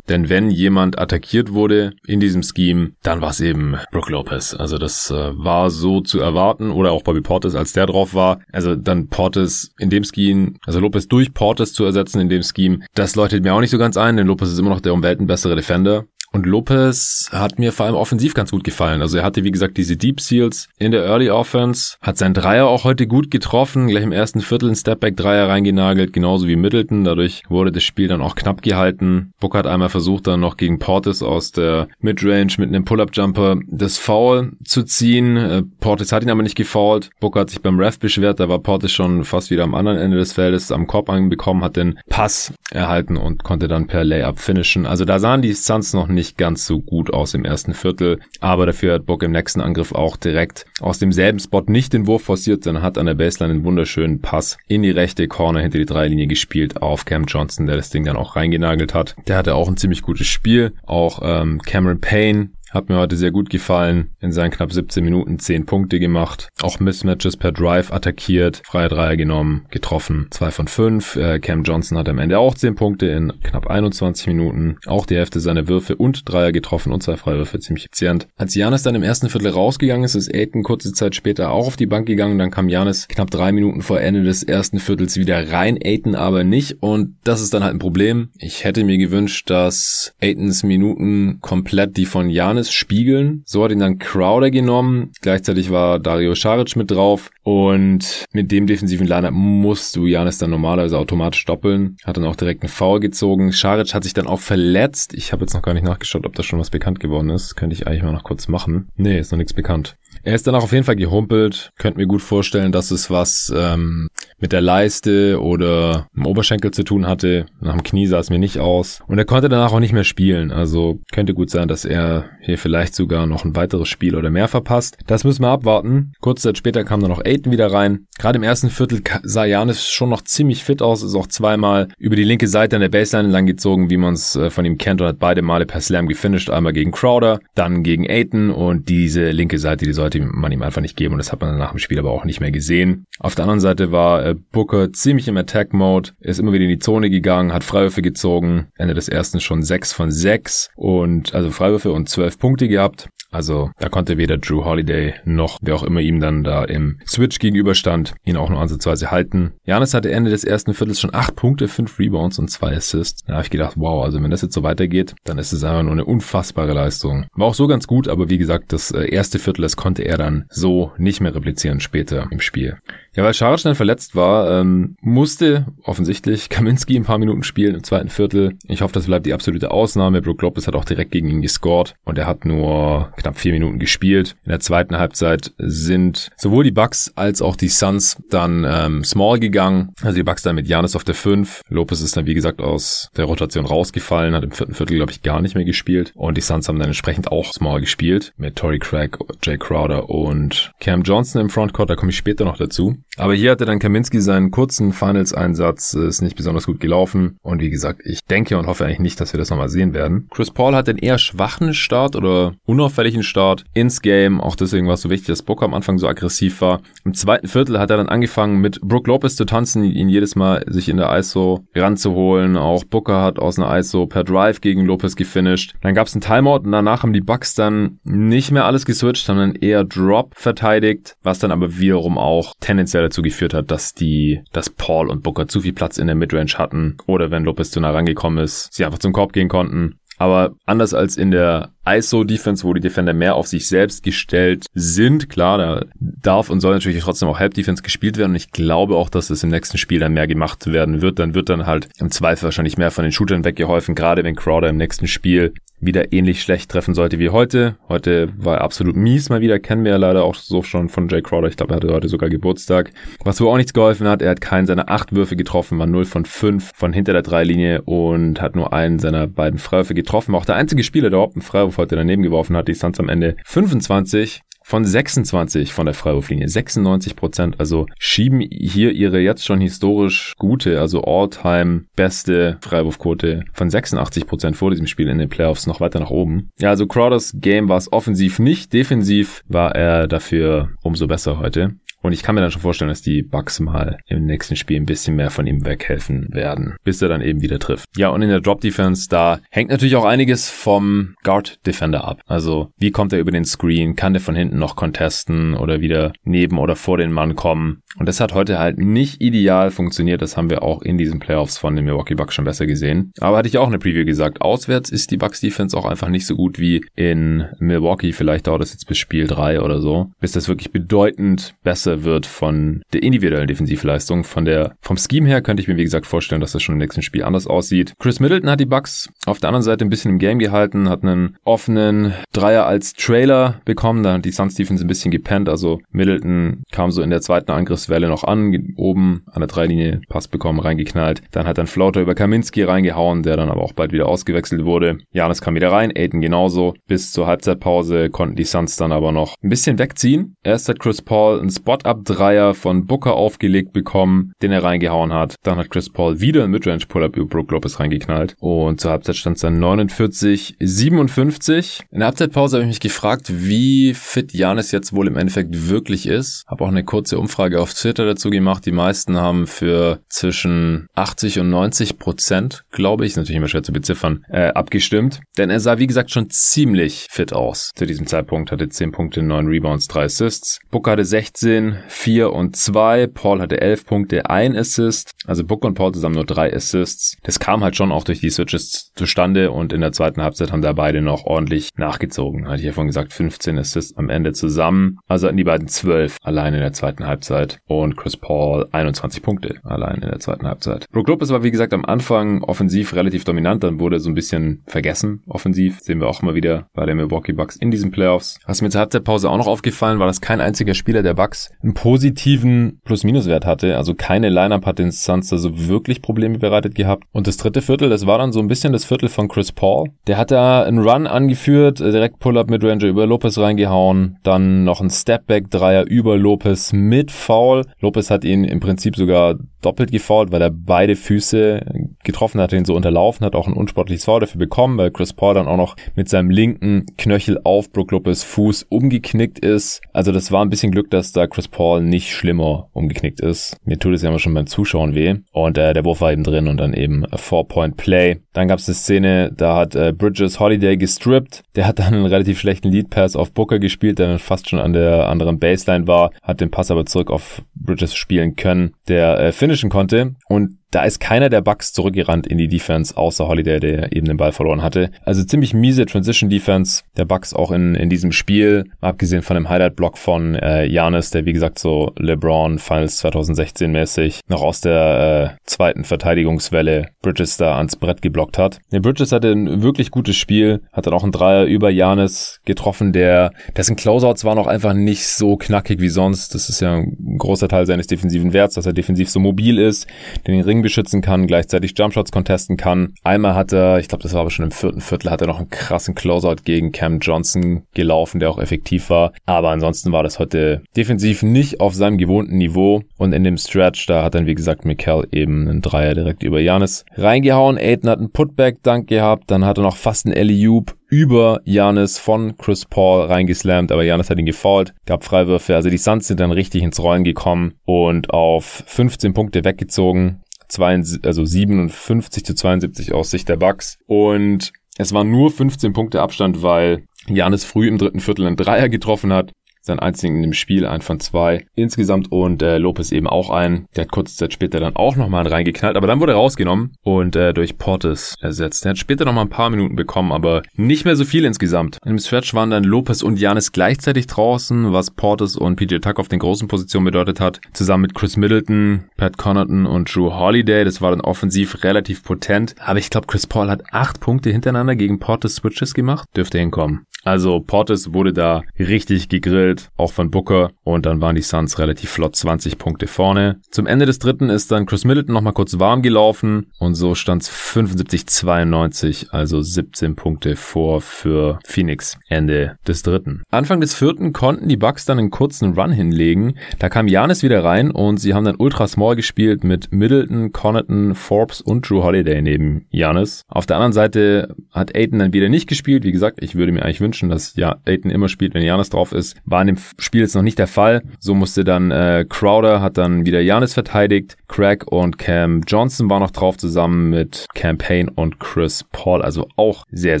Denn 0.08 0.28
wenn 0.28 0.50
jemand 0.50 0.98
attackiert 0.98 1.52
wurde 1.52 1.92
in 2.06 2.20
diesem 2.20 2.42
Scheme, 2.42 2.92
dann 3.02 3.20
war 3.20 3.30
es 3.30 3.40
eben 3.40 3.76
Brook 3.90 4.10
Lopez. 4.10 4.54
Also 4.54 4.78
das 4.78 5.10
äh, 5.10 5.32
war 5.36 5.70
so 5.70 6.00
zu 6.00 6.20
erwarten. 6.20 6.70
Oder 6.70 6.92
auch 6.92 7.02
Bobby 7.02 7.20
Portis, 7.20 7.54
als 7.54 7.72
der 7.72 7.86
drauf 7.86 8.14
war. 8.14 8.40
Also 8.52 8.76
dann 8.76 9.08
Portis 9.08 9.72
in 9.78 9.90
dem 9.90 10.04
Scheme, 10.04 10.54
also 10.66 10.80
Lopez 10.80 11.08
durch 11.08 11.32
Portis 11.32 11.72
zu 11.72 11.84
ersetzen 11.84 12.20
in 12.20 12.28
dem 12.28 12.42
Scheme, 12.42 12.80
das 12.94 13.16
leuchtet 13.16 13.42
mir 13.42 13.54
auch 13.54 13.60
nicht 13.60 13.70
so 13.70 13.78
ganz 13.78 13.96
ein, 13.96 14.16
denn 14.16 14.26
Lopez 14.26 14.48
ist 14.48 14.58
immer 14.58 14.70
noch 14.70 14.80
der 14.80 14.92
um 14.92 15.02
Welten 15.02 15.26
bessere 15.26 15.56
Defender. 15.56 16.04
Und 16.34 16.46
Lopez 16.46 17.30
hat 17.30 17.60
mir 17.60 17.70
vor 17.70 17.86
allem 17.86 17.94
offensiv 17.94 18.34
ganz 18.34 18.50
gut 18.50 18.64
gefallen. 18.64 19.02
Also 19.02 19.18
er 19.18 19.22
hatte, 19.22 19.44
wie 19.44 19.52
gesagt, 19.52 19.76
diese 19.76 19.96
Deep 19.96 20.20
Seals 20.20 20.68
in 20.80 20.90
der 20.90 21.04
Early 21.04 21.30
Offense, 21.30 21.96
hat 22.02 22.18
sein 22.18 22.34
Dreier 22.34 22.66
auch 22.66 22.82
heute 22.82 23.06
gut 23.06 23.30
getroffen, 23.30 23.86
gleich 23.86 24.02
im 24.02 24.10
ersten 24.10 24.40
Viertel 24.40 24.70
ein 24.70 24.74
Stepback-Dreier 24.74 25.48
reingenagelt, 25.48 26.12
genauso 26.12 26.48
wie 26.48 26.56
Middleton. 26.56 27.04
Dadurch 27.04 27.44
wurde 27.48 27.70
das 27.70 27.84
Spiel 27.84 28.08
dann 28.08 28.20
auch 28.20 28.34
knapp 28.34 28.62
gehalten. 28.62 29.32
Book 29.38 29.54
hat 29.54 29.68
einmal 29.68 29.90
versucht, 29.90 30.26
dann 30.26 30.40
noch 30.40 30.56
gegen 30.56 30.80
Portis 30.80 31.22
aus 31.22 31.52
der 31.52 31.86
Midrange 32.00 32.54
mit 32.58 32.68
einem 32.68 32.84
Pull-Up-Jumper 32.84 33.60
das 33.68 33.98
Foul 33.98 34.54
zu 34.64 34.82
ziehen. 34.82 35.36
Äh, 35.36 35.62
Portis 35.78 36.10
hat 36.10 36.24
ihn 36.24 36.30
aber 36.30 36.42
nicht 36.42 36.56
gefoult. 36.56 37.10
Booker 37.20 37.42
hat 37.42 37.50
sich 37.50 37.62
beim 37.62 37.78
Ref 37.78 38.00
beschwert, 38.00 38.40
da 38.40 38.48
war 38.48 38.58
Portis 38.58 38.90
schon 38.90 39.22
fast 39.22 39.52
wieder 39.52 39.62
am 39.62 39.76
anderen 39.76 39.98
Ende 39.98 40.16
des 40.16 40.32
Feldes 40.32 40.72
am 40.72 40.88
Korb 40.88 41.10
angekommen, 41.10 41.62
hat 41.62 41.76
den 41.76 42.00
Pass 42.08 42.52
erhalten 42.72 43.16
und 43.16 43.44
konnte 43.44 43.68
dann 43.68 43.86
per 43.86 44.02
Layup 44.02 44.40
finishen. 44.40 44.84
Also 44.84 45.04
da 45.04 45.20
sahen 45.20 45.40
die 45.40 45.52
Suns 45.52 45.92
noch 45.92 46.08
nicht 46.08 46.23
nicht 46.24 46.38
ganz 46.38 46.64
so 46.64 46.80
gut 46.80 47.12
aus 47.12 47.34
im 47.34 47.44
ersten 47.44 47.74
Viertel, 47.74 48.18
aber 48.40 48.64
dafür 48.64 48.94
hat 48.94 49.04
Bock 49.04 49.22
im 49.22 49.32
nächsten 49.32 49.60
Angriff 49.60 49.92
auch 49.92 50.16
direkt 50.16 50.64
aus 50.80 50.98
demselben 50.98 51.38
Spot 51.38 51.64
nicht 51.66 51.92
den 51.92 52.06
Wurf 52.06 52.22
forciert, 52.22 52.64
sondern 52.64 52.82
hat 52.82 52.96
an 52.96 53.04
der 53.04 53.14
Baseline 53.14 53.52
einen 53.52 53.64
wunderschönen 53.64 54.22
Pass 54.22 54.56
in 54.66 54.82
die 54.82 54.90
rechte 54.90 55.28
Corner 55.28 55.60
hinter 55.60 55.76
die 55.76 55.84
Dreilinie 55.84 56.26
gespielt 56.26 56.80
auf 56.80 57.04
Cam 57.04 57.24
Johnson, 57.24 57.66
der 57.66 57.76
das 57.76 57.90
Ding 57.90 58.04
dann 58.04 58.16
auch 58.16 58.36
reingenagelt 58.36 58.94
hat. 58.94 59.16
Der 59.26 59.36
hatte 59.36 59.54
auch 59.54 59.68
ein 59.68 59.76
ziemlich 59.76 60.00
gutes 60.00 60.26
Spiel. 60.26 60.72
Auch 60.86 61.20
ähm, 61.22 61.60
Cameron 61.60 62.00
Payne 62.00 62.48
Hat 62.74 62.88
mir 62.88 62.96
heute 62.96 63.16
sehr 63.16 63.30
gut 63.30 63.50
gefallen. 63.50 64.10
In 64.20 64.32
seinen 64.32 64.50
knapp 64.50 64.72
17 64.72 65.04
Minuten 65.04 65.38
10 65.38 65.64
Punkte 65.64 66.00
gemacht. 66.00 66.48
Auch 66.60 66.80
Mismatches 66.80 67.36
per 67.36 67.52
Drive 67.52 67.92
attackiert. 67.92 68.62
Freie 68.64 68.88
Dreier 68.88 69.16
genommen, 69.16 69.66
getroffen. 69.70 70.26
2 70.30 70.50
von 70.50 70.66
5. 70.66 71.14
Äh, 71.14 71.38
Cam 71.38 71.62
Johnson 71.62 71.96
hat 71.96 72.08
am 72.08 72.18
Ende 72.18 72.36
auch 72.40 72.54
10 72.54 72.74
Punkte 72.74 73.06
in 73.06 73.32
knapp 73.44 73.68
21 73.68 74.26
Minuten. 74.26 74.78
Auch 74.86 75.06
die 75.06 75.14
Hälfte 75.14 75.38
seiner 75.38 75.68
Würfe 75.68 75.94
und 75.94 76.28
Dreier 76.28 76.50
getroffen 76.50 76.92
und 76.92 77.00
zwei 77.00 77.16
Freiwürfe 77.16 77.60
ziemlich 77.60 77.84
effizient. 77.84 78.26
Als 78.36 78.56
Janis 78.56 78.82
dann 78.82 78.96
im 78.96 79.04
ersten 79.04 79.28
Viertel 79.28 79.50
rausgegangen 79.50 80.04
ist, 80.04 80.16
ist 80.16 80.34
Aiton 80.34 80.64
kurze 80.64 80.92
Zeit 80.92 81.14
später 81.14 81.52
auch 81.52 81.68
auf 81.68 81.76
die 81.76 81.86
Bank 81.86 82.06
gegangen. 82.06 82.40
Dann 82.40 82.50
kam 82.50 82.68
Janis 82.68 83.06
knapp 83.06 83.30
drei 83.30 83.52
Minuten 83.52 83.82
vor 83.82 84.00
Ende 84.00 84.24
des 84.24 84.42
ersten 84.42 84.80
Viertels 84.80 85.16
wieder 85.16 85.52
rein. 85.52 85.78
Aiton 85.80 86.16
aber 86.16 86.42
nicht. 86.42 86.82
Und 86.82 87.18
das 87.22 87.40
ist 87.40 87.54
dann 87.54 87.62
halt 87.62 87.74
ein 87.74 87.78
Problem. 87.78 88.30
Ich 88.36 88.64
hätte 88.64 88.82
mir 88.82 88.98
gewünscht, 88.98 89.48
dass 89.48 90.12
Aitons 90.20 90.64
Minuten 90.64 91.38
komplett 91.40 91.96
die 91.96 92.06
von 92.06 92.28
Janis 92.30 92.63
spiegeln. 92.72 93.42
So 93.46 93.64
hat 93.64 93.72
ihn 93.72 93.78
dann 93.78 93.98
Crowder 93.98 94.50
genommen. 94.50 95.12
Gleichzeitig 95.20 95.70
war 95.70 95.98
Dario 95.98 96.34
Saric 96.34 96.76
mit 96.76 96.90
drauf. 96.90 97.30
Und 97.42 98.24
mit 98.32 98.50
dem 98.50 98.66
defensiven 98.66 99.06
Lineup 99.06 99.34
musst 99.34 99.96
du 99.96 100.06
Janis 100.06 100.38
dann 100.38 100.50
normalerweise 100.50 100.98
automatisch 100.98 101.44
doppeln. 101.44 101.96
Hat 102.04 102.16
dann 102.16 102.24
auch 102.24 102.36
direkt 102.36 102.62
einen 102.62 102.70
Foul 102.70 103.00
gezogen. 103.00 103.52
Saric 103.52 103.94
hat 103.94 104.04
sich 104.04 104.14
dann 104.14 104.26
auch 104.26 104.40
verletzt. 104.40 105.14
Ich 105.14 105.32
habe 105.32 105.44
jetzt 105.44 105.54
noch 105.54 105.62
gar 105.62 105.74
nicht 105.74 105.84
nachgeschaut, 105.84 106.26
ob 106.26 106.34
da 106.34 106.42
schon 106.42 106.58
was 106.58 106.70
bekannt 106.70 107.00
geworden 107.00 107.30
ist. 107.30 107.54
Könnte 107.56 107.74
ich 107.74 107.86
eigentlich 107.86 108.02
mal 108.02 108.12
noch 108.12 108.24
kurz 108.24 108.48
machen. 108.48 108.88
Nee, 108.96 109.18
ist 109.18 109.32
noch 109.32 109.38
nichts 109.38 109.52
bekannt. 109.52 109.96
Er 110.24 110.34
ist 110.34 110.46
dann 110.46 110.54
auch 110.54 110.62
auf 110.62 110.72
jeden 110.72 110.84
Fall 110.84 110.96
gehumpelt. 110.96 111.70
Könnt 111.78 111.98
mir 111.98 112.06
gut 112.06 112.22
vorstellen, 112.22 112.72
dass 112.72 112.90
es 112.90 113.10
was 113.10 113.52
ähm, 113.54 114.08
mit 114.38 114.52
der 114.52 114.62
Leiste 114.62 115.38
oder 115.40 116.08
im 116.16 116.24
Oberschenkel 116.24 116.70
zu 116.70 116.82
tun 116.82 117.06
hatte. 117.06 117.44
Nach 117.60 117.72
dem 117.72 117.82
Knie 117.82 118.06
sah 118.06 118.18
es 118.20 118.30
mir 118.30 118.38
nicht 118.38 118.58
aus. 118.58 119.00
Und 119.06 119.18
er 119.18 119.26
konnte 119.26 119.50
danach 119.50 119.72
auch 119.72 119.80
nicht 119.80 119.92
mehr 119.92 120.04
spielen. 120.04 120.50
Also 120.50 120.98
könnte 121.12 121.34
gut 121.34 121.50
sein, 121.50 121.68
dass 121.68 121.84
er 121.84 122.24
hier 122.40 122.56
vielleicht 122.56 122.94
sogar 122.94 123.26
noch 123.26 123.44
ein 123.44 123.54
weiteres 123.54 123.88
Spiel 123.88 124.16
oder 124.16 124.30
mehr 124.30 124.48
verpasst. 124.48 124.96
Das 125.06 125.24
müssen 125.24 125.42
wir 125.42 125.48
abwarten. 125.48 126.12
Kurze 126.20 126.48
Zeit 126.48 126.58
später 126.58 126.84
kam 126.84 127.00
dann 127.00 127.10
noch 127.10 127.24
Aiden 127.24 127.52
wieder 127.52 127.70
rein. 127.70 128.06
Gerade 128.18 128.38
im 128.38 128.42
ersten 128.42 128.70
Viertel 128.70 129.02
sah 129.24 129.44
Janis 129.44 129.86
schon 129.88 130.08
noch 130.08 130.22
ziemlich 130.22 130.64
fit 130.64 130.80
aus. 130.80 131.02
Ist 131.02 131.14
auch 131.14 131.26
zweimal 131.26 131.88
über 131.98 132.16
die 132.16 132.24
linke 132.24 132.48
Seite 132.48 132.76
an 132.76 132.82
der 132.82 132.88
Baseline 132.88 133.28
lang 133.28 133.44
gezogen, 133.44 133.90
wie 133.90 133.98
man 133.98 134.14
es 134.14 134.36
äh, 134.36 134.48
von 134.48 134.64
ihm 134.64 134.78
kennt 134.78 135.02
und 135.02 135.06
hat 135.06 135.18
beide 135.18 135.42
Male 135.42 135.66
per 135.66 135.82
Slam 135.82 136.06
gefinisht. 136.06 136.48
Einmal 136.48 136.72
gegen 136.72 136.92
Crowder, 136.92 137.40
dann 137.54 137.82
gegen 137.82 138.08
Aiden 138.08 138.50
und 138.50 138.88
diese 138.88 139.30
linke 139.30 139.58
Seite, 139.58 139.84
die 139.84 139.92
sollte 139.92 140.13
man 140.20 140.52
ihm 140.52 140.62
einfach 140.62 140.82
nicht 140.82 140.96
geben 140.96 141.14
und 141.14 141.18
das 141.18 141.32
hat 141.32 141.40
man 141.40 141.58
nach 141.58 141.70
dem 141.70 141.78
Spiel 141.78 141.98
aber 141.98 142.10
auch 142.10 142.24
nicht 142.24 142.40
mehr 142.40 142.50
gesehen. 142.50 143.04
Auf 143.18 143.34
der 143.34 143.44
anderen 143.44 143.60
Seite 143.60 143.92
war 143.92 144.24
äh, 144.24 144.34
Booker 144.34 144.92
ziemlich 144.92 145.28
im 145.28 145.36
Attack-Mode, 145.36 146.10
ist 146.20 146.40
immer 146.40 146.52
wieder 146.52 146.64
in 146.64 146.70
die 146.70 146.78
Zone 146.78 147.10
gegangen, 147.10 147.52
hat 147.52 147.64
Freiwürfe 147.64 148.02
gezogen, 148.02 148.68
Ende 148.76 148.94
des 148.94 149.08
ersten 149.08 149.40
schon 149.40 149.62
sechs 149.62 149.92
von 149.92 150.10
sechs 150.10 150.70
und 150.76 151.34
also 151.34 151.50
Freiwürfe 151.50 151.92
und 151.92 152.08
zwölf 152.08 152.38
Punkte 152.38 152.68
gehabt. 152.68 153.08
Also 153.34 153.72
da 153.80 153.88
konnte 153.88 154.16
weder 154.16 154.38
Drew 154.38 154.64
Holiday 154.64 155.14
noch 155.24 155.58
wer 155.60 155.74
auch 155.74 155.82
immer 155.82 156.00
ihm 156.00 156.20
dann 156.20 156.44
da 156.44 156.64
im 156.64 157.00
Switch 157.04 157.40
gegenüberstand, 157.40 158.14
ihn 158.24 158.36
auch 158.36 158.48
nur 158.48 158.60
ansatzweise 158.60 159.10
halten. 159.10 159.54
Janis 159.64 159.92
hatte 159.92 160.12
Ende 160.12 160.30
des 160.30 160.44
ersten 160.44 160.72
Viertels 160.72 161.00
schon 161.00 161.12
acht 161.12 161.34
Punkte, 161.34 161.66
fünf 161.66 161.98
Rebounds 161.98 162.38
und 162.38 162.48
zwei 162.48 162.76
Assists. 162.76 163.24
Da 163.26 163.34
habe 163.34 163.42
ich 163.42 163.50
gedacht, 163.50 163.74
wow, 163.76 164.04
also 164.04 164.22
wenn 164.22 164.30
das 164.30 164.42
jetzt 164.42 164.54
so 164.54 164.62
weitergeht, 164.62 165.16
dann 165.24 165.38
ist 165.38 165.52
es 165.52 165.64
einfach 165.64 165.82
nur 165.82 165.90
eine 165.90 166.04
unfassbare 166.04 166.74
Leistung. 166.74 167.26
War 167.34 167.48
auch 167.48 167.54
so 167.54 167.66
ganz 167.66 167.88
gut, 167.88 168.06
aber 168.06 168.30
wie 168.30 168.38
gesagt, 168.38 168.72
das 168.72 168.92
äh, 168.92 169.08
erste 169.08 169.40
Viertel, 169.40 169.62
das 169.62 169.74
konnte 169.74 170.03
er 170.04 170.18
dann 170.18 170.46
so 170.48 170.92
nicht 170.98 171.20
mehr 171.20 171.34
replizieren 171.34 171.80
später 171.80 172.28
im 172.30 172.40
Spiel. 172.40 172.78
Ja, 173.16 173.22
weil 173.22 173.32
Scharic 173.32 173.60
schnell 173.60 173.76
verletzt 173.76 174.16
war, 174.16 174.60
ähm, 174.60 174.96
musste 175.00 175.66
offensichtlich 175.84 176.48
Kaminski 176.48 176.96
ein 176.96 177.04
paar 177.04 177.18
Minuten 177.18 177.44
spielen 177.44 177.76
im 177.76 177.84
zweiten 177.84 178.08
Viertel. 178.08 178.56
Ich 178.66 178.82
hoffe, 178.82 178.92
das 178.92 179.06
bleibt 179.06 179.26
die 179.26 179.32
absolute 179.32 179.70
Ausnahme. 179.70 180.20
Brook 180.20 180.42
Lopez 180.42 180.66
hat 180.66 180.74
auch 180.74 180.84
direkt 180.84 181.12
gegen 181.12 181.30
ihn 181.30 181.40
gescored 181.40 181.94
und 182.04 182.18
er 182.18 182.26
hat 182.26 182.44
nur 182.44 183.12
knapp 183.16 183.38
vier 183.38 183.52
Minuten 183.52 183.78
gespielt. 183.78 184.34
In 184.44 184.50
der 184.50 184.58
zweiten 184.58 184.98
Halbzeit 184.98 185.52
sind 185.58 186.30
sowohl 186.36 186.64
die 186.64 186.72
Bucks 186.72 187.12
als 187.14 187.40
auch 187.40 187.54
die 187.54 187.68
Suns 187.68 188.16
dann 188.30 188.66
ähm, 188.68 189.04
small 189.04 189.38
gegangen. 189.38 189.92
Also 190.02 190.16
die 190.16 190.24
Bucks 190.24 190.42
dann 190.42 190.56
mit 190.56 190.66
Janis 190.66 190.96
auf 190.96 191.04
der 191.04 191.14
5. 191.14 191.62
Lopez 191.68 192.00
ist 192.00 192.16
dann 192.16 192.26
wie 192.26 192.34
gesagt 192.34 192.60
aus 192.60 193.10
der 193.16 193.26
Rotation 193.26 193.64
rausgefallen, 193.64 194.34
hat 194.34 194.42
im 194.42 194.50
vierten 194.50 194.74
Viertel 194.74 194.96
glaube 194.96 195.12
ich 195.12 195.22
gar 195.22 195.40
nicht 195.40 195.54
mehr 195.54 195.64
gespielt 195.64 196.10
und 196.16 196.36
die 196.36 196.40
Suns 196.40 196.68
haben 196.68 196.80
dann 196.80 196.88
entsprechend 196.88 197.30
auch 197.30 197.52
small 197.52 197.80
gespielt 197.80 198.32
mit 198.36 198.56
Tory 198.56 198.80
Craig, 198.80 199.16
Jay 199.44 199.56
Crowder 199.56 200.10
und 200.10 200.72
Cam 200.80 201.02
Johnson 201.02 201.42
im 201.42 201.50
Frontcourt. 201.50 201.88
Da 201.90 201.94
komme 201.94 202.10
ich 202.10 202.16
später 202.16 202.44
noch 202.44 202.56
dazu. 202.56 202.96
Aber 203.16 203.34
hier 203.34 203.52
hatte 203.52 203.64
dann 203.64 203.78
Kaminski 203.78 204.20
seinen 204.20 204.50
kurzen 204.50 204.92
Finals-Einsatz, 204.92 205.94
ist 205.94 206.22
nicht 206.22 206.36
besonders 206.36 206.66
gut 206.66 206.80
gelaufen. 206.80 207.38
Und 207.42 207.60
wie 207.60 207.70
gesagt, 207.70 208.02
ich 208.04 208.24
denke 208.24 208.58
und 208.58 208.66
hoffe 208.66 208.84
eigentlich 208.84 208.98
nicht, 208.98 209.20
dass 209.20 209.32
wir 209.32 209.38
das 209.38 209.50
nochmal 209.50 209.68
sehen 209.68 209.94
werden. 209.94 210.28
Chris 210.30 210.50
Paul 210.50 210.74
hat 210.74 210.88
einen 210.88 210.98
eher 210.98 211.18
schwachen 211.18 211.74
Start 211.74 212.16
oder 212.16 212.54
unauffälligen 212.66 213.22
Start 213.22 213.64
ins 213.72 214.02
Game. 214.02 214.40
Auch 214.40 214.56
deswegen 214.56 214.86
war 214.86 214.94
es 214.94 215.02
so 215.02 215.10
wichtig, 215.10 215.28
dass 215.28 215.42
Booker 215.42 215.66
am 215.66 215.74
Anfang 215.74 215.98
so 215.98 216.08
aggressiv 216.08 216.60
war. 216.60 216.80
Im 217.04 217.14
zweiten 217.14 217.46
Viertel 217.46 217.78
hat 217.78 217.90
er 217.90 217.98
dann 217.98 218.08
angefangen 218.08 218.60
mit 218.60 218.80
Brook 218.80 219.06
Lopez 219.06 219.36
zu 219.36 219.44
tanzen, 219.44 219.84
ihn 219.84 220.08
jedes 220.08 220.34
Mal 220.34 220.64
sich 220.66 220.88
in 220.88 220.96
der 220.96 221.16
ISO 221.16 221.64
ranzuholen. 221.74 222.56
Auch 222.56 222.84
Booker 222.84 223.22
hat 223.22 223.38
aus 223.38 223.58
einer 223.58 223.76
ISO 223.78 224.06
per 224.06 224.24
Drive 224.24 224.60
gegen 224.60 224.84
Lopez 224.84 225.14
gefinisht. 225.14 225.74
Dann 225.82 225.94
gab 225.94 226.08
es 226.08 226.14
einen 226.14 226.22
Timeout 226.22 226.64
und 226.64 226.72
danach 226.72 227.02
haben 227.02 227.12
die 227.12 227.20
Bucks 227.20 227.54
dann 227.54 227.98
nicht 228.02 228.50
mehr 228.50 228.64
alles 228.64 228.84
geswitcht, 228.84 229.24
sondern 229.24 229.54
eher 229.54 229.84
Drop 229.84 230.34
verteidigt, 230.34 231.16
was 231.22 231.38
dann 231.38 231.52
aber 231.52 231.78
wiederum 231.78 232.18
auch 232.18 232.54
tendenziell 232.60 233.03
dazu 233.04 233.22
geführt 233.22 233.54
hat, 233.54 233.70
dass 233.70 233.94
die, 233.94 234.42
dass 234.52 234.70
Paul 234.70 235.08
und 235.08 235.22
Booker 235.22 235.48
zu 235.48 235.60
viel 235.60 235.72
Platz 235.72 235.98
in 235.98 236.06
der 236.06 236.16
Midrange 236.16 236.58
hatten 236.58 236.96
oder 237.06 237.30
wenn 237.30 237.44
Lopez 237.44 237.70
zu 237.70 237.80
nah 237.80 237.90
rangekommen 237.90 238.42
ist, 238.42 238.72
sie 238.72 238.84
einfach 238.84 238.98
zum 238.98 239.12
Korb 239.12 239.32
gehen 239.32 239.48
konnten. 239.48 239.98
Aber 240.16 240.54
anders 240.64 240.94
als 240.94 241.16
in 241.16 241.30
der 241.30 241.70
ISO-Defense, 241.86 242.64
wo 242.64 242.72
die 242.72 242.80
Defender 242.80 243.12
mehr 243.12 243.34
auf 243.34 243.48
sich 243.48 243.66
selbst 243.66 244.04
gestellt 244.04 244.66
sind, 244.72 245.28
klar, 245.28 245.58
da 245.58 245.84
darf 245.98 246.50
und 246.50 246.60
soll 246.60 246.74
natürlich 246.74 247.02
trotzdem 247.02 247.28
auch 247.28 247.40
Help-Defense 247.40 247.82
gespielt 247.82 248.16
werden. 248.16 248.30
Und 248.30 248.36
ich 248.36 248.52
glaube 248.52 248.96
auch, 248.96 249.10
dass 249.10 249.30
es 249.30 249.42
im 249.42 249.50
nächsten 249.50 249.76
Spiel 249.76 249.98
dann 249.98 250.14
mehr 250.14 250.28
gemacht 250.28 250.66
werden 250.72 251.02
wird. 251.02 251.18
Dann 251.18 251.34
wird 251.34 251.48
dann 251.48 251.66
halt 251.66 251.88
im 251.98 252.10
Zweifel 252.10 252.44
wahrscheinlich 252.44 252.78
mehr 252.78 252.92
von 252.92 253.02
den 253.02 253.12
Shootern 253.12 253.44
weggeholfen, 253.44 253.94
gerade 253.94 254.22
wenn 254.22 254.36
Crowder 254.36 254.68
im 254.68 254.76
nächsten 254.76 255.08
Spiel 255.08 255.52
wieder 255.86 256.12
ähnlich 256.12 256.42
schlecht 256.42 256.70
treffen 256.70 256.94
sollte 256.94 257.18
wie 257.18 257.30
heute. 257.30 257.76
Heute 257.88 258.32
war 258.36 258.60
absolut 258.60 258.96
mies 258.96 259.28
mal 259.28 259.40
wieder, 259.40 259.58
kennen 259.58 259.84
wir 259.84 259.92
ja 259.92 259.96
leider 259.96 260.24
auch 260.24 260.34
so 260.34 260.62
schon 260.62 260.88
von 260.88 261.08
Jay 261.08 261.22
Crowder. 261.22 261.48
Ich 261.48 261.56
glaube, 261.56 261.72
er 261.72 261.76
hatte 261.76 261.92
heute 261.92 262.08
sogar 262.08 262.28
Geburtstag. 262.28 262.92
Was 263.24 263.40
wohl 263.40 263.48
auch 263.48 263.56
nichts 263.56 263.72
geholfen 263.72 264.08
hat, 264.08 264.22
er 264.22 264.30
hat 264.30 264.40
keinen 264.40 264.66
seiner 264.66 264.88
acht 264.90 265.14
Würfe 265.14 265.36
getroffen, 265.36 265.78
war 265.78 265.86
0 265.86 266.04
von 266.04 266.24
5 266.24 266.72
von 266.74 266.92
hinter 266.92 267.12
der 267.12 267.22
Dreilinie 267.22 267.82
und 267.82 268.40
hat 268.40 268.56
nur 268.56 268.72
einen 268.72 268.98
seiner 268.98 269.26
beiden 269.26 269.58
Freiwürfe 269.58 269.94
getroffen. 269.94 270.34
Auch 270.34 270.44
der 270.44 270.56
einzige 270.56 270.82
Spieler, 270.82 271.10
der 271.10 271.18
überhaupt 271.18 271.36
einen 271.36 271.42
Freiwurf 271.42 271.78
heute 271.78 271.96
daneben 271.96 272.22
geworfen 272.22 272.56
hat. 272.56 272.68
Die 272.68 272.74
Suns 272.74 272.98
am 273.00 273.08
Ende 273.08 273.36
25 273.44 274.42
von 274.64 274.84
26 274.84 275.72
von 275.74 275.84
der 275.84 275.94
Freiwurflinie. 275.94 276.48
96 276.48 277.16
Prozent. 277.16 277.60
Also 277.60 277.86
schieben 277.98 278.40
hier 278.40 278.92
ihre 278.92 279.20
jetzt 279.20 279.44
schon 279.44 279.60
historisch 279.60 280.32
gute, 280.38 280.80
also 280.80 281.02
all-time 281.02 281.84
beste 281.94 282.56
Freiwurfquote 282.62 283.44
von 283.52 283.68
86 283.68 284.26
Prozent 284.26 284.56
vor 284.56 284.70
diesem 284.70 284.86
Spiel 284.86 285.08
in 285.08 285.18
den 285.18 285.28
Playoffs 285.28 285.66
noch 285.66 285.80
weiter 285.80 286.00
nach 286.00 286.10
oben. 286.10 286.50
Ja, 286.58 286.70
also 286.70 286.86
Crowders 286.86 287.34
Game 287.36 287.68
war 287.68 287.76
es 287.76 287.92
offensiv 287.92 288.38
nicht. 288.38 288.72
Defensiv 288.72 289.42
war 289.46 289.74
er 289.74 290.08
dafür 290.08 290.70
umso 290.82 291.06
besser 291.06 291.38
heute. 291.38 291.74
Und 292.04 292.12
ich 292.12 292.22
kann 292.22 292.34
mir 292.34 292.42
dann 292.42 292.50
schon 292.50 292.60
vorstellen, 292.60 292.90
dass 292.90 293.00
die 293.00 293.22
Bucks 293.22 293.60
mal 293.60 293.96
im 294.06 294.26
nächsten 294.26 294.56
Spiel 294.56 294.76
ein 294.76 294.84
bisschen 294.84 295.16
mehr 295.16 295.30
von 295.30 295.46
ihm 295.46 295.64
weghelfen 295.64 296.28
werden, 296.34 296.76
bis 296.84 297.00
er 297.00 297.08
dann 297.08 297.22
eben 297.22 297.40
wieder 297.40 297.58
trifft. 297.58 297.86
Ja, 297.96 298.10
und 298.10 298.20
in 298.20 298.28
der 298.28 298.42
Drop 298.42 298.60
Defense, 298.60 299.08
da 299.08 299.40
hängt 299.50 299.70
natürlich 299.70 299.96
auch 299.96 300.04
einiges 300.04 300.50
vom 300.50 301.14
Guard 301.22 301.66
Defender 301.66 302.04
ab. 302.04 302.20
Also, 302.26 302.68
wie 302.76 302.90
kommt 302.90 303.14
er 303.14 303.20
über 303.20 303.30
den 303.30 303.46
Screen? 303.46 303.96
Kann 303.96 304.12
der 304.12 304.20
von 304.20 304.34
hinten 304.34 304.58
noch 304.58 304.76
contesten 304.76 305.54
oder 305.54 305.80
wieder 305.80 306.12
neben 306.24 306.58
oder 306.58 306.76
vor 306.76 306.98
den 306.98 307.10
Mann 307.10 307.36
kommen? 307.36 307.80
Und 307.98 308.06
das 308.06 308.20
hat 308.20 308.34
heute 308.34 308.58
halt 308.58 308.76
nicht 308.76 309.22
ideal 309.22 309.70
funktioniert. 309.70 310.20
Das 310.20 310.36
haben 310.36 310.50
wir 310.50 310.62
auch 310.62 310.82
in 310.82 310.98
diesen 310.98 311.20
Playoffs 311.20 311.56
von 311.56 311.74
den 311.74 311.86
Milwaukee 311.86 312.16
Bucks 312.16 312.34
schon 312.34 312.44
besser 312.44 312.66
gesehen. 312.66 313.12
Aber 313.18 313.38
hatte 313.38 313.48
ich 313.48 313.56
auch 313.56 313.68
eine 313.68 313.78
Preview 313.78 314.04
gesagt. 314.04 314.42
Auswärts 314.42 314.90
ist 314.90 315.10
die 315.10 315.16
Bucks 315.16 315.40
Defense 315.40 315.74
auch 315.74 315.86
einfach 315.86 316.10
nicht 316.10 316.26
so 316.26 316.36
gut 316.36 316.58
wie 316.58 316.84
in 316.96 317.46
Milwaukee. 317.60 318.12
Vielleicht 318.12 318.46
dauert 318.46 318.62
es 318.62 318.72
jetzt 318.72 318.88
bis 318.88 318.98
Spiel 318.98 319.26
3 319.26 319.62
oder 319.62 319.80
so, 319.80 320.10
bis 320.20 320.32
das 320.32 320.48
wirklich 320.48 320.70
bedeutend 320.70 321.54
besser 321.62 321.93
wird 322.02 322.26
von 322.26 322.82
der 322.92 323.04
individuellen 323.04 323.46
Defensivleistung. 323.46 324.24
Von 324.24 324.44
der, 324.44 324.74
vom 324.80 324.96
Scheme 324.96 325.28
her 325.28 325.40
könnte 325.40 325.62
ich 325.62 325.68
mir 325.68 325.76
wie 325.76 325.84
gesagt 325.84 326.06
vorstellen, 326.06 326.40
dass 326.40 326.52
das 326.52 326.62
schon 326.62 326.74
im 326.74 326.80
nächsten 326.80 327.02
Spiel 327.02 327.22
anders 327.22 327.46
aussieht. 327.46 327.94
Chris 328.00 328.18
Middleton 328.18 328.50
hat 328.50 328.58
die 328.58 328.66
Bucks 328.66 329.08
auf 329.26 329.38
der 329.38 329.50
anderen 329.50 329.62
Seite 329.62 329.84
ein 329.84 329.90
bisschen 329.90 330.10
im 330.10 330.18
Game 330.18 330.40
gehalten, 330.40 330.88
hat 330.88 331.04
einen 331.04 331.36
offenen 331.44 332.12
Dreier 332.32 332.66
als 332.66 332.94
Trailer 332.94 333.60
bekommen. 333.64 334.02
Da 334.02 334.14
hat 334.14 334.24
die 334.24 334.32
Suns 334.32 334.56
Defense 334.56 334.84
ein 334.84 334.88
bisschen 334.88 335.12
gepennt. 335.12 335.48
Also 335.48 335.80
Middleton 335.92 336.64
kam 336.72 336.90
so 336.90 337.00
in 337.00 337.10
der 337.10 337.20
zweiten 337.20 337.52
Angriffs 337.52 337.84
Verteidigungswelle 337.84 338.08
noch 338.08 338.24
an, 338.24 338.74
oben 338.76 339.22
an 339.30 339.40
der 339.40 339.48
Dreilinie 339.48 340.00
Pass 340.08 340.28
bekommen, 340.28 340.60
reingeknallt. 340.60 341.22
Dann 341.30 341.46
hat 341.46 341.58
dann 341.58 341.66
Flauter 341.66 342.00
über 342.00 342.14
Kaminski 342.14 342.62
reingehauen, 342.62 343.22
der 343.22 343.36
dann 343.36 343.50
aber 343.50 343.62
auch 343.62 343.72
bald 343.72 343.92
wieder 343.92 344.08
ausgewechselt 344.08 344.64
wurde. 344.64 344.98
Janis 345.12 345.40
kam 345.40 345.54
wieder 345.54 345.72
rein, 345.72 345.92
Aiden 345.94 346.20
genauso. 346.20 346.74
Bis 346.86 347.12
zur 347.12 347.26
Halbzeitpause 347.26 348.10
konnten 348.10 348.36
die 348.36 348.44
Suns 348.44 348.76
dann 348.76 348.92
aber 348.92 349.12
noch 349.12 349.34
ein 349.42 349.48
bisschen 349.48 349.78
wegziehen. 349.78 350.36
Erst 350.42 350.68
hat 350.68 350.78
Chris 350.78 351.02
Paul 351.02 351.40
einen 351.40 351.50
Spot-Up-Dreier 351.84 352.54
von 352.54 352.86
Booker 352.86 353.14
aufgelegt 353.14 353.72
bekommen, 353.72 354.32
den 354.42 354.52
er 354.52 354.64
reingehauen 354.64 355.12
hat. 355.12 355.36
Dann 355.42 355.58
hat 355.58 355.70
Chris 355.70 355.90
Paul 355.90 356.20
wieder 356.20 356.42
einen 356.42 356.52
Midrange-Pull-Up 356.52 357.16
über 357.16 357.26
Brook 357.26 357.50
Lopez 357.50 357.78
reingeknallt. 357.78 358.34
Und 358.40 358.80
zur 358.80 358.90
Halbzeit 358.90 359.16
stand 359.16 359.36
es 359.36 359.42
dann 359.42 359.58
49, 359.58 360.56
57. 360.58 361.82
In 361.90 361.98
der 361.98 362.06
Halbzeitpause 362.08 362.56
habe 362.56 362.64
ich 362.64 362.68
mich 362.68 362.80
gefragt, 362.80 363.26
wie 363.30 363.92
fit 363.94 364.32
Janis 364.32 364.72
jetzt 364.72 364.94
wohl 364.94 365.06
im 365.06 365.16
Endeffekt 365.16 365.68
wirklich 365.68 366.06
ist. 366.06 366.44
Habe 366.46 366.64
auch 366.64 366.68
eine 366.68 366.84
kurze 366.84 367.18
Umfrage 367.18 367.60
auf 367.60 367.74
Twitter 367.74 368.06
dazu 368.06 368.30
gemacht. 368.30 368.64
Die 368.64 368.72
meisten 368.72 369.16
haben 369.16 369.46
für 369.46 370.00
zwischen 370.08 370.86
80 370.94 371.40
und 371.40 371.50
90 371.50 371.98
Prozent, 371.98 372.64
glaube 372.70 373.04
ich, 373.04 373.16
natürlich 373.16 373.36
immer 373.36 373.48
schwer 373.48 373.62
zu 373.62 373.72
beziffern, 373.72 374.24
äh, 374.30 374.48
abgestimmt. 374.48 375.20
Denn 375.36 375.50
er 375.50 375.60
sah, 375.60 375.78
wie 375.78 375.86
gesagt, 375.86 376.10
schon 376.10 376.30
ziemlich 376.30 377.08
fit 377.10 377.32
aus. 377.32 377.72
Zu 377.74 377.86
diesem 377.86 378.06
Zeitpunkt 378.06 378.50
hatte 378.50 378.68
10 378.68 378.92
Punkte, 378.92 379.22
9 379.22 379.46
Rebounds, 379.46 379.88
3 379.88 380.04
Assists. 380.04 380.60
Booker 380.70 380.92
hatte 380.92 381.04
16, 381.04 381.73
4 381.88 382.32
und 382.32 382.56
2. 382.56 383.06
Paul 383.08 383.40
hatte 383.40 383.60
11 383.60 383.86
Punkte, 383.86 384.30
1 384.30 384.56
Assist. 384.56 385.12
Also 385.26 385.44
Booker 385.44 385.68
und 385.68 385.74
Paul 385.74 385.92
zusammen 385.92 386.14
nur 386.14 386.24
3 386.24 386.54
Assists. 386.54 387.16
Das 387.22 387.38
kam 387.38 387.62
halt 387.64 387.76
schon 387.76 387.92
auch 387.92 388.04
durch 388.04 388.20
die 388.20 388.30
Switches 388.30 388.92
zustande 388.94 389.50
und 389.50 389.72
in 389.72 389.80
der 389.80 389.92
zweiten 389.92 390.22
Halbzeit 390.22 390.52
haben 390.52 390.62
da 390.62 390.72
beide 390.72 391.00
noch 391.00 391.24
ordentlich 391.24 391.70
nachgezogen. 391.76 392.46
Hatte 392.46 392.58
ich 392.58 392.66
ja 392.66 392.72
vorhin 392.72 392.88
gesagt, 392.88 393.12
15 393.12 393.58
Assists 393.58 393.96
am 393.96 394.10
Ende 394.10 394.32
zusammen. 394.32 394.98
Also 395.06 395.26
hatten 395.26 395.36
die 395.36 395.44
beiden 395.44 395.68
12 395.68 396.18
allein 396.22 396.54
in 396.54 396.60
der 396.60 396.72
zweiten 396.72 397.06
Halbzeit 397.06 397.58
und 397.66 397.96
Chris 397.96 398.16
Paul 398.16 398.68
21 398.72 399.22
Punkte 399.22 399.56
allein 399.64 399.96
in 399.96 400.10
der 400.10 400.20
zweiten 400.20 400.46
Halbzeit. 400.46 400.86
Brook 400.90 401.08
Lopez 401.08 401.30
war 401.30 401.42
wie 401.42 401.50
gesagt 401.50 401.72
am 401.72 401.84
Anfang 401.84 402.42
offensiv 402.42 402.94
relativ 402.94 403.24
dominant, 403.24 403.62
dann 403.64 403.80
wurde 403.80 404.00
so 404.00 404.10
ein 404.10 404.14
bisschen 404.14 404.62
vergessen 404.66 405.22
offensiv. 405.26 405.80
Sehen 405.80 406.00
wir 406.00 406.08
auch 406.08 406.22
immer 406.22 406.34
wieder 406.34 406.68
bei 406.74 406.86
den 406.86 406.96
Milwaukee 406.96 407.32
Bucks 407.32 407.56
in 407.56 407.70
diesen 407.70 407.90
Playoffs. 407.90 408.38
Was 408.46 408.62
mir 408.62 408.70
zur 408.70 408.80
Halbzeitpause 408.80 409.30
auch 409.30 409.36
noch 409.36 409.46
aufgefallen 409.46 409.98
war, 409.98 410.06
dass 410.06 410.20
kein 410.20 410.40
einziger 410.40 410.74
Spieler 410.74 411.02
der 411.02 411.14
Bucks 411.14 411.50
einen 411.64 411.74
positiven 411.74 412.80
Plus-Minus-Wert 412.84 413.46
hatte. 413.46 413.76
Also 413.76 413.94
keine 413.94 414.28
Lineup 414.28 414.66
hat 414.66 414.78
den 414.78 414.92
Suns 414.92 415.28
da 415.30 415.38
so 415.38 415.68
wirklich 415.68 416.02
Probleme 416.02 416.38
bereitet 416.38 416.74
gehabt. 416.74 417.04
Und 417.12 417.26
das 417.26 417.38
dritte 417.38 417.62
Viertel, 417.62 417.88
das 417.88 418.06
war 418.06 418.18
dann 418.18 418.32
so 418.32 418.40
ein 418.40 418.48
bisschen 418.48 418.72
das 418.72 418.84
Viertel 418.84 419.08
von 419.08 419.28
Chris 419.28 419.50
Paul. 419.50 419.88
Der 420.06 420.18
hat 420.18 420.30
da 420.30 420.62
einen 420.62 420.78
Run 420.78 421.06
angeführt, 421.06 421.80
direkt 421.80 422.18
Pull-Up 422.18 422.50
mit 422.50 422.62
Ranger 422.62 422.86
über 422.86 423.06
Lopez 423.06 423.38
reingehauen, 423.38 424.18
dann 424.22 424.64
noch 424.64 424.80
ein 424.80 424.90
Stepback-Dreier 424.90 425.86
über 425.86 426.16
Lopez 426.16 426.72
mit 426.72 427.10
Foul. 427.10 427.64
Lopez 427.80 428.10
hat 428.10 428.24
ihn 428.24 428.44
im 428.44 428.60
Prinzip 428.60 428.96
sogar 428.96 429.36
doppelt 429.64 429.90
gefoult, 429.90 430.30
weil 430.30 430.42
er 430.42 430.50
beide 430.50 430.94
Füße 430.94 431.60
getroffen 432.04 432.40
hat, 432.40 432.52
ihn 432.52 432.66
so 432.66 432.74
unterlaufen 432.74 433.24
hat, 433.24 433.34
auch 433.34 433.46
ein 433.46 433.54
unsportliches 433.54 434.04
Foul 434.04 434.20
dafür 434.20 434.38
bekommen, 434.38 434.76
weil 434.76 434.90
Chris 434.90 435.14
Paul 435.14 435.34
dann 435.34 435.48
auch 435.48 435.56
noch 435.56 435.76
mit 435.94 436.08
seinem 436.08 436.30
linken 436.30 436.84
Knöchel 436.98 437.40
auf 437.44 437.72
Brook 437.72 437.92
Lopez 437.92 438.22
Fuß 438.24 438.66
umgeknickt 438.68 439.38
ist. 439.38 439.80
Also 439.92 440.12
das 440.12 440.30
war 440.30 440.44
ein 440.44 440.50
bisschen 440.50 440.70
Glück, 440.70 440.90
dass 440.90 441.12
da 441.12 441.26
Chris 441.26 441.48
Paul 441.54 441.82
nicht 441.82 442.10
schlimmer 442.10 442.68
umgeknickt 442.72 443.20
ist. 443.20 443.56
Mir 443.64 443.78
tut 443.78 443.94
es 443.94 444.02
ja 444.02 444.08
immer 444.08 444.18
schon 444.18 444.34
beim 444.34 444.48
Zuschauen 444.48 444.96
weh. 444.96 445.14
Und 445.30 445.56
äh, 445.56 445.72
der 445.72 445.84
Wurf 445.84 446.00
war 446.00 446.12
eben 446.12 446.24
drin 446.24 446.48
und 446.48 446.56
dann 446.56 446.74
eben 446.74 447.04
Four-Point-Play. 447.14 448.22
Dann 448.32 448.48
gab 448.48 448.58
es 448.58 448.68
eine 448.68 448.74
Szene, 448.74 449.32
da 449.32 449.58
hat 449.58 449.76
äh, 449.76 449.92
Bridges 449.92 450.40
Holiday 450.40 450.76
gestrippt. 450.76 451.44
Der 451.54 451.68
hat 451.68 451.78
dann 451.78 451.94
einen 451.94 452.06
relativ 452.06 452.40
schlechten 452.40 452.70
Lead-Pass 452.70 453.14
auf 453.14 453.32
Booker 453.32 453.60
gespielt, 453.60 454.00
der 454.00 454.08
dann 454.08 454.18
fast 454.18 454.50
schon 454.50 454.58
an 454.58 454.72
der 454.72 455.08
anderen 455.08 455.38
Baseline 455.38 455.86
war, 455.86 456.10
hat 456.22 456.40
den 456.40 456.50
Pass 456.50 456.72
aber 456.72 456.86
zurück 456.86 457.12
auf 457.12 457.42
Bridges 457.54 457.94
spielen 457.94 458.34
können, 458.34 458.72
der 458.88 459.20
äh, 459.20 459.30
finishen 459.30 459.70
konnte. 459.70 460.16
Und 460.28 460.58
da 460.74 460.82
ist 460.82 460.98
keiner 460.98 461.28
der 461.28 461.40
Bucks 461.40 461.72
zurückgerannt 461.72 462.26
in 462.26 462.36
die 462.36 462.48
Defense, 462.48 462.96
außer 462.96 463.28
Holiday, 463.28 463.60
der 463.60 463.92
eben 463.94 464.06
den 464.06 464.16
Ball 464.16 464.32
verloren 464.32 464.62
hatte. 464.62 464.90
Also 465.04 465.22
ziemlich 465.22 465.54
miese 465.54 465.86
Transition 465.86 466.30
Defense 466.30 466.82
der 466.96 467.04
Bucks 467.04 467.32
auch 467.32 467.52
in, 467.52 467.76
in 467.76 467.88
diesem 467.88 468.10
Spiel. 468.10 468.64
Abgesehen 468.80 469.22
von 469.22 469.36
dem 469.36 469.48
Highlight-Block 469.48 469.96
von 469.96 470.34
äh, 470.34 470.68
Giannis, 470.68 471.10
der 471.10 471.26
wie 471.26 471.32
gesagt 471.32 471.60
so 471.60 471.92
LeBron 471.96 472.58
Finals 472.58 472.96
2016 472.96 473.70
mäßig 473.70 474.20
noch 474.26 474.42
aus 474.42 474.62
der 474.62 475.36
äh, 475.38 475.44
zweiten 475.44 475.84
Verteidigungswelle 475.84 476.88
Bridges 477.02 477.36
da 477.36 477.56
ans 477.56 477.76
Brett 477.76 478.02
geblockt 478.02 478.36
hat. 478.36 478.58
Der 478.72 478.80
Bridges 478.80 479.12
hatte 479.12 479.30
ein 479.30 479.62
wirklich 479.62 479.92
gutes 479.92 480.16
Spiel, 480.16 480.62
hat 480.72 480.86
dann 480.86 480.94
auch 480.94 481.04
einen 481.04 481.12
Dreier 481.12 481.44
über 481.44 481.72
Giannis 481.72 482.40
getroffen, 482.44 482.92
der 482.92 483.30
dessen 483.56 483.76
Closeouts 483.76 484.24
waren 484.24 484.38
auch 484.38 484.48
einfach 484.48 484.74
nicht 484.74 485.06
so 485.06 485.36
knackig 485.36 485.80
wie 485.80 485.88
sonst. 485.88 486.34
Das 486.34 486.48
ist 486.48 486.60
ja 486.60 486.74
ein 486.74 487.18
großer 487.18 487.46
Teil 487.46 487.66
seines 487.66 487.86
defensiven 487.86 488.32
Werts, 488.32 488.56
dass 488.56 488.66
er 488.66 488.72
defensiv 488.72 489.08
so 489.08 489.20
mobil 489.20 489.60
ist, 489.60 489.86
den 490.26 490.40
Ring 490.40 490.63
beschützen 490.64 491.00
kann, 491.00 491.28
gleichzeitig 491.28 491.74
Jumpshots 491.78 492.10
contesten 492.10 492.56
kann. 492.56 492.94
Einmal 493.04 493.36
hat 493.36 493.52
er, 493.52 493.78
ich 493.78 493.86
glaube, 493.86 494.02
das 494.02 494.12
war 494.14 494.22
aber 494.22 494.30
schon 494.30 494.46
im 494.46 494.50
vierten 494.50 494.80
Viertel, 494.80 495.10
hat 495.10 495.20
er 495.20 495.28
noch 495.28 495.38
einen 495.38 495.50
krassen 495.50 495.94
Closeout 495.94 496.42
gegen 496.44 496.72
Cam 496.72 496.98
Johnson 496.98 497.62
gelaufen, 497.74 498.18
der 498.18 498.30
auch 498.30 498.38
effektiv 498.38 498.90
war. 498.90 499.12
Aber 499.26 499.50
ansonsten 499.50 499.92
war 499.92 500.02
das 500.02 500.18
heute 500.18 500.62
defensiv 500.76 501.22
nicht 501.22 501.60
auf 501.60 501.74
seinem 501.74 501.98
gewohnten 501.98 502.36
Niveau. 502.36 502.82
Und 502.98 503.12
in 503.12 503.22
dem 503.22 503.36
Stretch, 503.36 503.86
da 503.86 504.02
hat 504.02 504.16
dann, 504.16 504.26
wie 504.26 504.34
gesagt, 504.34 504.64
Mikkel 504.64 505.06
eben 505.12 505.48
einen 505.48 505.62
Dreier 505.62 505.94
direkt 505.94 506.22
über 506.22 506.40
Janis 506.40 506.84
reingehauen. 506.96 507.58
Aiden 507.58 507.88
hat 507.88 507.98
einen 507.98 508.10
Putback-Dunk 508.10 508.88
gehabt. 508.88 509.30
Dann 509.30 509.44
hat 509.44 509.58
er 509.58 509.62
noch 509.62 509.76
fast 509.76 510.06
einen 510.06 510.16
Ellie-Oop 510.16 510.74
über 510.94 511.40
Janis 511.44 511.98
von 511.98 512.36
Chris 512.36 512.66
Paul 512.66 513.06
reingeslammt, 513.06 513.72
aber 513.72 513.82
Janis 513.82 514.10
hat 514.10 514.18
ihn 514.20 514.26
gefault, 514.26 514.74
gab 514.86 515.02
Freiwürfe. 515.02 515.56
Also 515.56 515.68
die 515.68 515.76
Suns 515.76 516.06
sind 516.06 516.20
dann 516.20 516.30
richtig 516.30 516.62
ins 516.62 516.80
Rollen 516.80 517.02
gekommen 517.02 517.54
und 517.64 518.10
auf 518.10 518.62
15 518.66 519.12
Punkte 519.12 519.44
weggezogen. 519.44 520.20
72, 520.48 521.04
also 521.04 521.24
57 521.24 522.24
zu 522.24 522.34
72 522.34 522.92
aus 522.92 523.10
Sicht 523.10 523.28
der 523.28 523.36
Bucks. 523.36 523.78
Und 523.86 524.52
es 524.76 524.92
waren 524.92 525.10
nur 525.10 525.30
15 525.30 525.72
Punkte 525.72 526.02
Abstand, 526.02 526.42
weil 526.42 526.84
Janis 527.06 527.44
früh 527.44 527.68
im 527.68 527.78
dritten 527.78 528.00
Viertel 528.00 528.26
einen 528.26 528.36
Dreier 528.36 528.68
getroffen 528.68 529.12
hat 529.12 529.32
sein 529.64 529.80
einzigen 529.80 530.16
in 530.16 530.22
dem 530.22 530.32
Spiel, 530.34 530.66
ein 530.66 530.82
von 530.82 531.00
zwei 531.00 531.46
insgesamt 531.54 532.12
und 532.12 532.42
äh, 532.42 532.58
Lopez 532.58 532.92
eben 532.92 533.06
auch 533.06 533.30
ein. 533.30 533.66
Der 533.76 533.84
hat 533.84 533.92
kurze 533.92 534.14
Zeit 534.16 534.32
später 534.32 534.60
dann 534.60 534.76
auch 534.76 534.96
nochmal 534.96 535.20
einen 535.20 535.32
reingeknallt, 535.32 535.76
aber 535.76 535.86
dann 535.86 536.00
wurde 536.00 536.12
er 536.12 536.18
rausgenommen 536.18 536.72
und 536.82 537.16
äh, 537.16 537.32
durch 537.32 537.56
Portis 537.56 538.14
ersetzt. 538.20 538.66
Er 538.66 538.70
hat 538.70 538.78
später 538.78 539.04
nochmal 539.04 539.24
ein 539.24 539.30
paar 539.30 539.50
Minuten 539.50 539.74
bekommen, 539.74 540.12
aber 540.12 540.42
nicht 540.54 540.84
mehr 540.84 540.96
so 540.96 541.04
viel 541.04 541.24
insgesamt. 541.24 541.78
Im 541.84 541.98
Stretch 541.98 542.34
waren 542.34 542.50
dann 542.50 542.64
Lopez 542.64 543.02
und 543.02 543.18
Janis 543.18 543.52
gleichzeitig 543.52 544.06
draußen, 544.06 544.72
was 544.72 544.90
Portis 544.90 545.36
und 545.36 545.56
PJ 545.56 545.76
Tuck 545.76 545.98
auf 545.98 546.08
den 546.08 546.18
großen 546.18 546.46
Positionen 546.46 546.84
bedeutet 546.84 547.20
hat. 547.20 547.40
Zusammen 547.54 547.82
mit 547.82 547.94
Chris 547.94 548.16
Middleton, 548.16 548.84
Pat 548.96 549.16
Connaughton 549.16 549.66
und 549.66 549.94
Drew 549.94 550.12
Holiday. 550.12 550.64
Das 550.64 550.82
war 550.82 550.90
dann 550.90 551.00
offensiv 551.00 551.64
relativ 551.64 552.04
potent. 552.04 552.54
Aber 552.58 552.78
ich 552.78 552.90
glaube, 552.90 553.06
Chris 553.06 553.26
Paul 553.26 553.48
hat 553.48 553.62
acht 553.72 554.00
Punkte 554.00 554.30
hintereinander 554.30 554.76
gegen 554.76 554.98
Portis 554.98 555.36
Switches 555.36 555.74
gemacht. 555.74 556.08
Dürfte 556.14 556.38
hinkommen. 556.38 556.86
Also 557.04 557.40
Portis 557.40 557.92
wurde 557.92 558.14
da 558.14 558.42
richtig 558.58 559.10
gegrillt, 559.10 559.53
auch 559.76 559.92
von 559.92 560.10
Booker. 560.10 560.50
Und 560.62 560.86
dann 560.86 561.00
waren 561.00 561.14
die 561.14 561.22
Suns 561.22 561.58
relativ 561.58 561.90
flott 561.90 562.16
20 562.16 562.58
Punkte 562.58 562.86
vorne. 562.86 563.40
Zum 563.50 563.66
Ende 563.66 563.86
des 563.86 563.98
dritten 563.98 564.30
ist 564.30 564.50
dann 564.50 564.66
Chris 564.66 564.84
Middleton 564.84 565.14
nochmal 565.14 565.32
kurz 565.32 565.58
warm 565.58 565.82
gelaufen. 565.82 566.46
Und 566.58 566.74
so 566.74 566.94
stand 566.94 567.22
es 567.22 567.30
75-92, 567.30 569.10
also 569.10 569.42
17 569.42 569.96
Punkte 569.96 570.36
vor 570.36 570.80
für 570.80 571.38
Phoenix 571.44 571.98
Ende 572.08 572.56
des 572.66 572.82
dritten. 572.82 573.22
Anfang 573.30 573.60
des 573.60 573.74
vierten 573.74 574.12
konnten 574.12 574.48
die 574.48 574.56
Bucks 574.56 574.84
dann 574.84 574.98
einen 574.98 575.10
kurzen 575.10 575.52
Run 575.54 575.72
hinlegen. 575.72 576.38
Da 576.58 576.68
kam 576.68 576.88
Janis 576.88 577.22
wieder 577.22 577.44
rein 577.44 577.70
und 577.70 577.98
sie 577.98 578.14
haben 578.14 578.24
dann 578.24 578.36
ultra 578.38 578.66
small 578.66 578.96
gespielt 578.96 579.44
mit 579.44 579.72
Middleton, 579.72 580.32
Connaughton, 580.32 580.94
Forbes 580.94 581.40
und 581.40 581.68
Drew 581.68 581.82
Holiday 581.82 582.22
neben 582.22 582.66
Janis. 582.70 583.22
Auf 583.28 583.46
der 583.46 583.56
anderen 583.56 583.72
Seite 583.72 584.34
hat 584.52 584.74
Aiden 584.74 584.98
dann 584.98 585.12
wieder 585.12 585.28
nicht 585.28 585.48
gespielt. 585.48 585.84
Wie 585.84 585.92
gesagt, 585.92 586.22
ich 586.22 586.34
würde 586.34 586.52
mir 586.52 586.62
eigentlich 586.62 586.80
wünschen, 586.80 586.94
wünschen, 586.94 587.08
dass 587.08 587.34
ja 587.36 587.56
Aiden 587.66 587.90
immer 587.90 588.08
spielt, 588.08 588.34
wenn 588.34 588.42
Janis 588.42 588.70
drauf 588.70 588.92
ist. 588.92 589.16
War 589.24 589.40
in 589.48 589.56
dem 589.56 589.62
Spiel 589.78 590.02
jetzt 590.02 590.14
noch 590.14 590.22
nicht 590.22 590.38
der 590.38 590.46
Fall. 590.46 590.82
So 590.98 591.14
musste 591.14 591.44
dann 591.44 591.70
äh, 591.70 592.04
Crowder 592.08 592.60
hat 592.60 592.78
dann 592.78 593.06
wieder 593.06 593.20
Janis 593.20 593.54
verteidigt. 593.54 594.16
Craig 594.28 594.66
und 594.70 594.98
Cam 594.98 595.42
Johnson 595.46 595.88
war 595.90 596.00
noch 596.00 596.10
drauf 596.10 596.36
zusammen 596.36 596.90
mit 596.90 597.26
Campaign 597.34 597.88
und 597.88 598.18
Chris 598.18 598.64
Paul, 598.72 599.02
also 599.02 599.28
auch 599.36 599.64
sehr, 599.70 600.00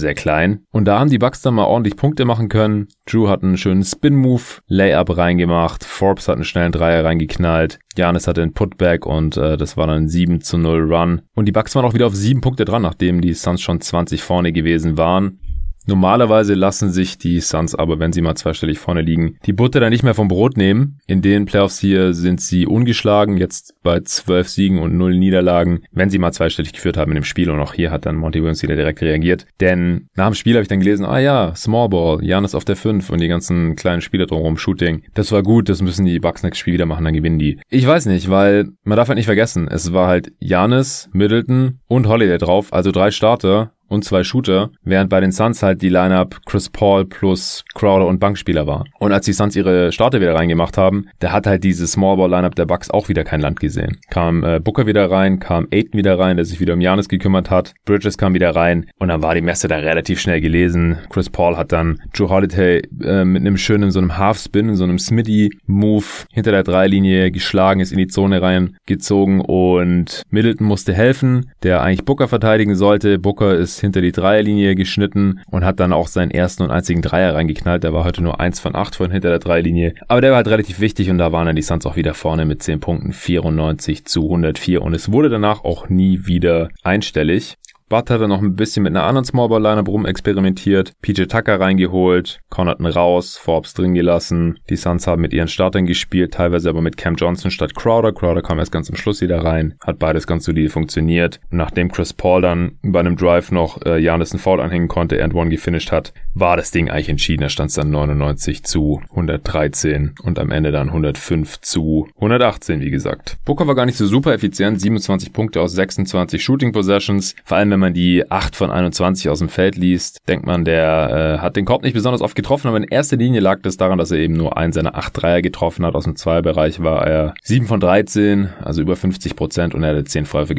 sehr 0.00 0.14
klein. 0.14 0.64
Und 0.70 0.86
da 0.86 0.98
haben 0.98 1.10
die 1.10 1.18
Bucks 1.18 1.42
dann 1.42 1.54
mal 1.54 1.64
ordentlich 1.64 1.96
Punkte 1.96 2.24
machen 2.24 2.48
können. 2.48 2.88
Drew 3.06 3.28
hat 3.28 3.42
einen 3.42 3.56
schönen 3.56 3.84
Spin-Move, 3.84 4.42
Layup 4.66 5.16
reingemacht. 5.16 5.84
Forbes 5.84 6.28
hat 6.28 6.36
einen 6.36 6.44
schnellen 6.44 6.72
Dreier 6.72 7.04
reingeknallt. 7.04 7.78
Janis 7.96 8.26
hatte 8.26 8.42
einen 8.42 8.54
Putback 8.54 9.06
und 9.06 9.36
äh, 9.36 9.56
das 9.56 9.76
war 9.76 9.86
dann 9.86 10.08
7 10.08 10.40
zu 10.40 10.58
0 10.58 10.92
Run. 10.92 11.22
Und 11.34 11.46
die 11.46 11.52
Bucks 11.52 11.74
waren 11.74 11.84
auch 11.84 11.94
wieder 11.94 12.06
auf 12.06 12.14
sieben 12.14 12.40
Punkte 12.40 12.64
dran, 12.64 12.82
nachdem 12.82 13.20
die 13.20 13.34
Suns 13.34 13.60
schon 13.60 13.80
20 13.80 14.22
vorne 14.22 14.52
gewesen 14.52 14.96
waren. 14.96 15.38
Normalerweise 15.86 16.54
lassen 16.54 16.90
sich 16.90 17.18
die 17.18 17.40
Suns 17.40 17.74
aber, 17.74 17.98
wenn 17.98 18.12
sie 18.12 18.22
mal 18.22 18.34
zweistellig 18.34 18.78
vorne 18.78 19.02
liegen, 19.02 19.36
die 19.44 19.52
Butter 19.52 19.80
dann 19.80 19.90
nicht 19.90 20.02
mehr 20.02 20.14
vom 20.14 20.28
Brot 20.28 20.56
nehmen. 20.56 20.98
In 21.06 21.20
den 21.20 21.44
Playoffs 21.44 21.78
hier 21.78 22.14
sind 22.14 22.40
sie 22.40 22.66
ungeschlagen, 22.66 23.36
jetzt 23.36 23.74
bei 23.82 24.00
zwölf 24.00 24.48
Siegen 24.48 24.78
und 24.78 24.96
null 24.96 25.16
Niederlagen, 25.16 25.84
wenn 25.92 26.08
sie 26.08 26.18
mal 26.18 26.32
zweistellig 26.32 26.72
geführt 26.72 26.96
haben 26.96 27.10
in 27.12 27.16
dem 27.16 27.24
Spiel. 27.24 27.50
Und 27.50 27.60
auch 27.60 27.74
hier 27.74 27.90
hat 27.90 28.06
dann 28.06 28.16
Monty 28.16 28.40
Williams 28.40 28.62
wieder 28.62 28.76
direkt 28.76 29.02
reagiert. 29.02 29.46
Denn 29.60 30.08
nach 30.14 30.28
dem 30.28 30.34
Spiel 30.34 30.54
habe 30.54 30.62
ich 30.62 30.68
dann 30.68 30.80
gelesen, 30.80 31.04
ah 31.04 31.18
ja, 31.18 31.54
Small 31.54 31.90
Ball, 31.90 32.24
Janis 32.24 32.54
auf 32.54 32.64
der 32.64 32.76
5 32.76 33.10
und 33.10 33.20
die 33.20 33.28
ganzen 33.28 33.76
kleinen 33.76 34.00
Spiele 34.00 34.26
drumherum, 34.26 34.56
Shooting. 34.56 35.02
Das 35.14 35.32
war 35.32 35.42
gut, 35.42 35.68
das 35.68 35.82
müssen 35.82 36.06
die 36.06 36.18
Bucks 36.18 36.42
nächstes 36.42 36.60
Spiel 36.60 36.74
wieder 36.74 36.86
machen, 36.86 37.04
dann 37.04 37.14
gewinnen 37.14 37.38
die. 37.38 37.60
Ich 37.68 37.86
weiß 37.86 38.06
nicht, 38.06 38.30
weil 38.30 38.68
man 38.84 38.96
darf 38.96 39.08
halt 39.08 39.16
nicht 39.16 39.26
vergessen, 39.26 39.68
es 39.68 39.92
war 39.92 40.08
halt 40.08 40.32
Janis, 40.38 41.10
Middleton 41.12 41.80
und 41.88 42.08
Holiday 42.08 42.38
drauf, 42.38 42.72
also 42.72 42.90
drei 42.90 43.10
Starter 43.10 43.72
und 43.94 44.04
zwei 44.04 44.24
Shooter, 44.24 44.70
während 44.82 45.10
bei 45.10 45.20
den 45.20 45.32
Suns 45.32 45.62
halt 45.62 45.82
die 45.82 45.88
Lineup 45.88 46.40
Chris 46.46 46.68
Paul 46.68 47.04
plus 47.04 47.64
Crowder 47.74 48.06
und 48.06 48.20
Bankspieler 48.20 48.66
war. 48.66 48.84
Und 48.98 49.12
als 49.12 49.26
die 49.26 49.32
Suns 49.32 49.56
ihre 49.56 49.92
Starter 49.92 50.20
wieder 50.20 50.34
reingemacht 50.34 50.76
haben, 50.76 51.06
da 51.20 51.32
hat 51.32 51.46
halt 51.46 51.64
diese 51.64 51.86
Smallball 51.86 52.30
Lineup 52.30 52.54
der 52.54 52.66
Bucks 52.66 52.90
auch 52.90 53.08
wieder 53.08 53.24
kein 53.24 53.40
Land 53.40 53.60
gesehen. 53.60 53.98
Kam 54.10 54.44
äh, 54.44 54.60
Booker 54.60 54.86
wieder 54.86 55.10
rein, 55.10 55.38
kam 55.38 55.68
Aiton 55.72 55.98
wieder 55.98 56.18
rein, 56.18 56.36
der 56.36 56.44
sich 56.44 56.60
wieder 56.60 56.74
um 56.74 56.80
Janis 56.80 57.08
gekümmert 57.08 57.50
hat, 57.50 57.74
Bridges 57.84 58.18
kam 58.18 58.34
wieder 58.34 58.54
rein 58.54 58.86
und 58.98 59.08
dann 59.08 59.22
war 59.22 59.34
die 59.34 59.40
Messe 59.40 59.68
da 59.68 59.76
relativ 59.76 60.20
schnell 60.20 60.40
gelesen. 60.40 60.98
Chris 61.10 61.30
Paul 61.30 61.56
hat 61.56 61.72
dann 61.72 62.00
Joe 62.14 62.28
Holiday 62.28 62.82
äh, 63.02 63.24
mit 63.24 63.40
einem 63.40 63.56
schönen 63.56 63.90
so 63.90 63.98
einem 63.98 64.18
Half 64.18 64.38
Spin, 64.38 64.68
in 64.68 64.76
so 64.76 64.84
einem 64.84 64.98
Smitty 64.98 65.50
Move 65.66 66.04
hinter 66.32 66.50
der 66.50 66.62
Dreilinie 66.62 67.30
geschlagen, 67.30 67.80
ist 67.80 67.92
in 67.92 67.98
die 67.98 68.06
Zone 68.06 68.42
reingezogen 68.42 69.40
und 69.40 70.22
Middleton 70.30 70.66
musste 70.66 70.92
helfen, 70.92 71.50
der 71.62 71.82
eigentlich 71.82 72.04
Booker 72.04 72.28
verteidigen 72.28 72.74
sollte. 72.74 73.18
Booker 73.18 73.54
ist 73.54 73.80
hinter 73.84 74.00
die 74.00 74.12
Dreierlinie 74.12 74.74
geschnitten 74.74 75.40
und 75.50 75.64
hat 75.64 75.80
dann 75.80 75.92
auch 75.92 76.08
seinen 76.08 76.30
ersten 76.30 76.64
und 76.64 76.70
einzigen 76.70 77.02
Dreier 77.02 77.34
reingeknallt. 77.34 77.84
Der 77.84 77.92
war 77.92 78.04
heute 78.04 78.22
nur 78.22 78.40
eins 78.40 78.60
von 78.60 78.74
acht 78.74 78.96
von 78.96 79.10
hinter 79.10 79.30
der 79.30 79.38
Dreierlinie. 79.38 79.94
Aber 80.08 80.20
der 80.20 80.30
war 80.30 80.38
halt 80.38 80.48
relativ 80.48 80.80
wichtig 80.80 81.10
und 81.10 81.18
da 81.18 81.32
waren 81.32 81.46
dann 81.46 81.56
die 81.56 81.62
Suns 81.62 81.86
auch 81.86 81.96
wieder 81.96 82.14
vorne 82.14 82.44
mit 82.44 82.62
10 82.62 82.80
Punkten 82.80 83.12
94 83.12 84.04
zu 84.04 84.24
104 84.24 84.82
und 84.82 84.94
es 84.94 85.12
wurde 85.12 85.28
danach 85.28 85.64
auch 85.64 85.88
nie 85.88 86.26
wieder 86.26 86.68
einstellig. 86.82 87.56
Bud 87.94 88.10
hat 88.10 88.20
noch 88.22 88.42
ein 88.42 88.56
bisschen 88.56 88.82
mit 88.82 88.90
einer 88.90 89.04
anderen 89.04 89.24
Smallball 89.24 89.62
Lineup 89.62 89.86
rumexperimentiert, 89.86 90.94
PJ 91.00 91.26
Tucker 91.26 91.60
reingeholt, 91.60 92.40
Connaughton 92.50 92.86
raus, 92.86 93.36
Forbes 93.36 93.72
drin 93.72 93.94
gelassen. 93.94 94.58
Die 94.68 94.74
Suns 94.74 95.06
haben 95.06 95.22
mit 95.22 95.32
ihren 95.32 95.46
Startern 95.46 95.86
gespielt, 95.86 96.34
teilweise 96.34 96.70
aber 96.70 96.82
mit 96.82 96.96
Cam 96.96 97.14
Johnson 97.14 97.52
statt 97.52 97.76
Crowder. 97.76 98.12
Crowder 98.12 98.42
kam 98.42 98.58
erst 98.58 98.72
ganz 98.72 98.90
am 98.90 98.96
Schluss 98.96 99.20
wieder 99.20 99.44
rein, 99.44 99.76
hat 99.80 100.00
beides 100.00 100.26
ganz 100.26 100.44
solide 100.44 100.70
funktioniert. 100.70 101.38
Und 101.52 101.58
nachdem 101.58 101.88
Chris 101.92 102.12
Paul 102.12 102.42
dann 102.42 102.78
bei 102.82 102.98
einem 102.98 103.14
Drive 103.14 103.52
noch 103.52 103.80
äh, 103.86 104.00
Janis 104.00 104.32
einen 104.32 104.40
Foul 104.40 104.60
anhängen 104.60 104.88
konnte, 104.88 105.22
and 105.22 105.32
one 105.32 105.50
gefinisht 105.50 105.92
hat, 105.92 106.12
war 106.34 106.56
das 106.56 106.72
Ding 106.72 106.90
eigentlich 106.90 107.10
entschieden. 107.10 107.42
Da 107.42 107.48
stand 107.48 107.70
es 107.70 107.76
dann 107.76 107.90
99 107.90 108.64
zu 108.64 109.02
113 109.10 110.16
und 110.20 110.40
am 110.40 110.50
Ende 110.50 110.72
dann 110.72 110.88
105 110.88 111.60
zu 111.60 112.08
118, 112.16 112.80
wie 112.80 112.90
gesagt. 112.90 113.36
Booker 113.44 113.68
war 113.68 113.76
gar 113.76 113.86
nicht 113.86 113.98
so 113.98 114.06
super 114.06 114.34
effizient, 114.34 114.80
27 114.80 115.32
Punkte 115.32 115.60
aus 115.60 115.74
26 115.74 116.42
Shooting 116.42 116.72
Possessions, 116.72 117.36
vor 117.44 117.58
allem 117.58 117.70
wenn 117.70 117.83
man 117.83 117.83
die 117.92 118.30
8 118.30 118.56
von 118.56 118.70
21 118.70 119.28
aus 119.28 119.40
dem 119.40 119.48
Feld 119.48 119.76
liest, 119.76 120.20
denkt 120.28 120.46
man, 120.46 120.64
der 120.64 121.36
äh, 121.36 121.42
hat 121.42 121.56
den 121.56 121.64
Korb 121.64 121.82
nicht 121.82 121.94
besonders 121.94 122.22
oft 122.22 122.34
getroffen, 122.34 122.68
aber 122.68 122.76
in 122.76 122.84
erster 122.84 123.16
Linie 123.16 123.40
lag 123.40 123.60
das 123.62 123.76
daran, 123.76 123.98
dass 123.98 124.10
er 124.10 124.18
eben 124.18 124.34
nur 124.34 124.56
einen 124.56 124.72
seiner 124.72 124.96
8 124.96 125.22
Dreier 125.22 125.42
getroffen 125.42 125.84
hat. 125.84 125.94
Aus 125.94 126.04
dem 126.04 126.16
Zweierbereich 126.16 126.82
war 126.82 127.06
er 127.06 127.34
7 127.42 127.66
von 127.66 127.80
13, 127.80 128.48
also 128.62 128.80
über 128.80 128.96
50 128.96 129.36
Prozent 129.36 129.74
und 129.74 129.82
er 129.82 129.90
hatte 129.90 130.04
10 130.04 130.26
Freiwürfe 130.26 130.54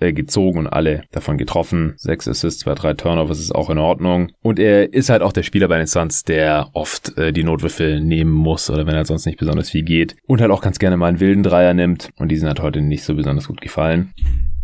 äh, 0.00 0.12
gezogen 0.12 0.58
und 0.58 0.66
alle 0.66 1.02
davon 1.10 1.38
getroffen. 1.38 1.94
6 1.96 2.28
Assists, 2.28 2.60
2, 2.60 2.74
3 2.74 2.94
Turnovers 2.94 3.40
ist 3.40 3.54
auch 3.54 3.70
in 3.70 3.78
Ordnung. 3.78 4.30
Und 4.42 4.58
er 4.58 4.92
ist 4.92 5.10
halt 5.10 5.22
auch 5.22 5.32
der 5.32 5.42
Spieler 5.42 5.68
bei 5.68 5.78
den 5.78 5.86
Suns, 5.86 6.24
der 6.24 6.68
oft 6.72 7.16
äh, 7.16 7.32
die 7.32 7.44
Notwürfel 7.44 8.00
nehmen 8.00 8.32
muss 8.32 8.70
oder 8.70 8.86
wenn 8.86 8.94
er 8.94 9.04
sonst 9.04 9.26
nicht 9.26 9.38
besonders 9.38 9.70
viel 9.70 9.82
geht 9.82 10.16
und 10.26 10.40
halt 10.40 10.50
auch 10.50 10.62
ganz 10.62 10.78
gerne 10.78 10.96
mal 10.96 11.06
einen 11.06 11.20
wilden 11.20 11.42
Dreier 11.42 11.74
nimmt 11.74 12.10
und 12.16 12.28
diesen 12.28 12.48
hat 12.48 12.60
heute 12.60 12.80
nicht 12.80 13.04
so 13.04 13.14
besonders 13.14 13.48
gut 13.48 13.60
gefallen. 13.60 14.12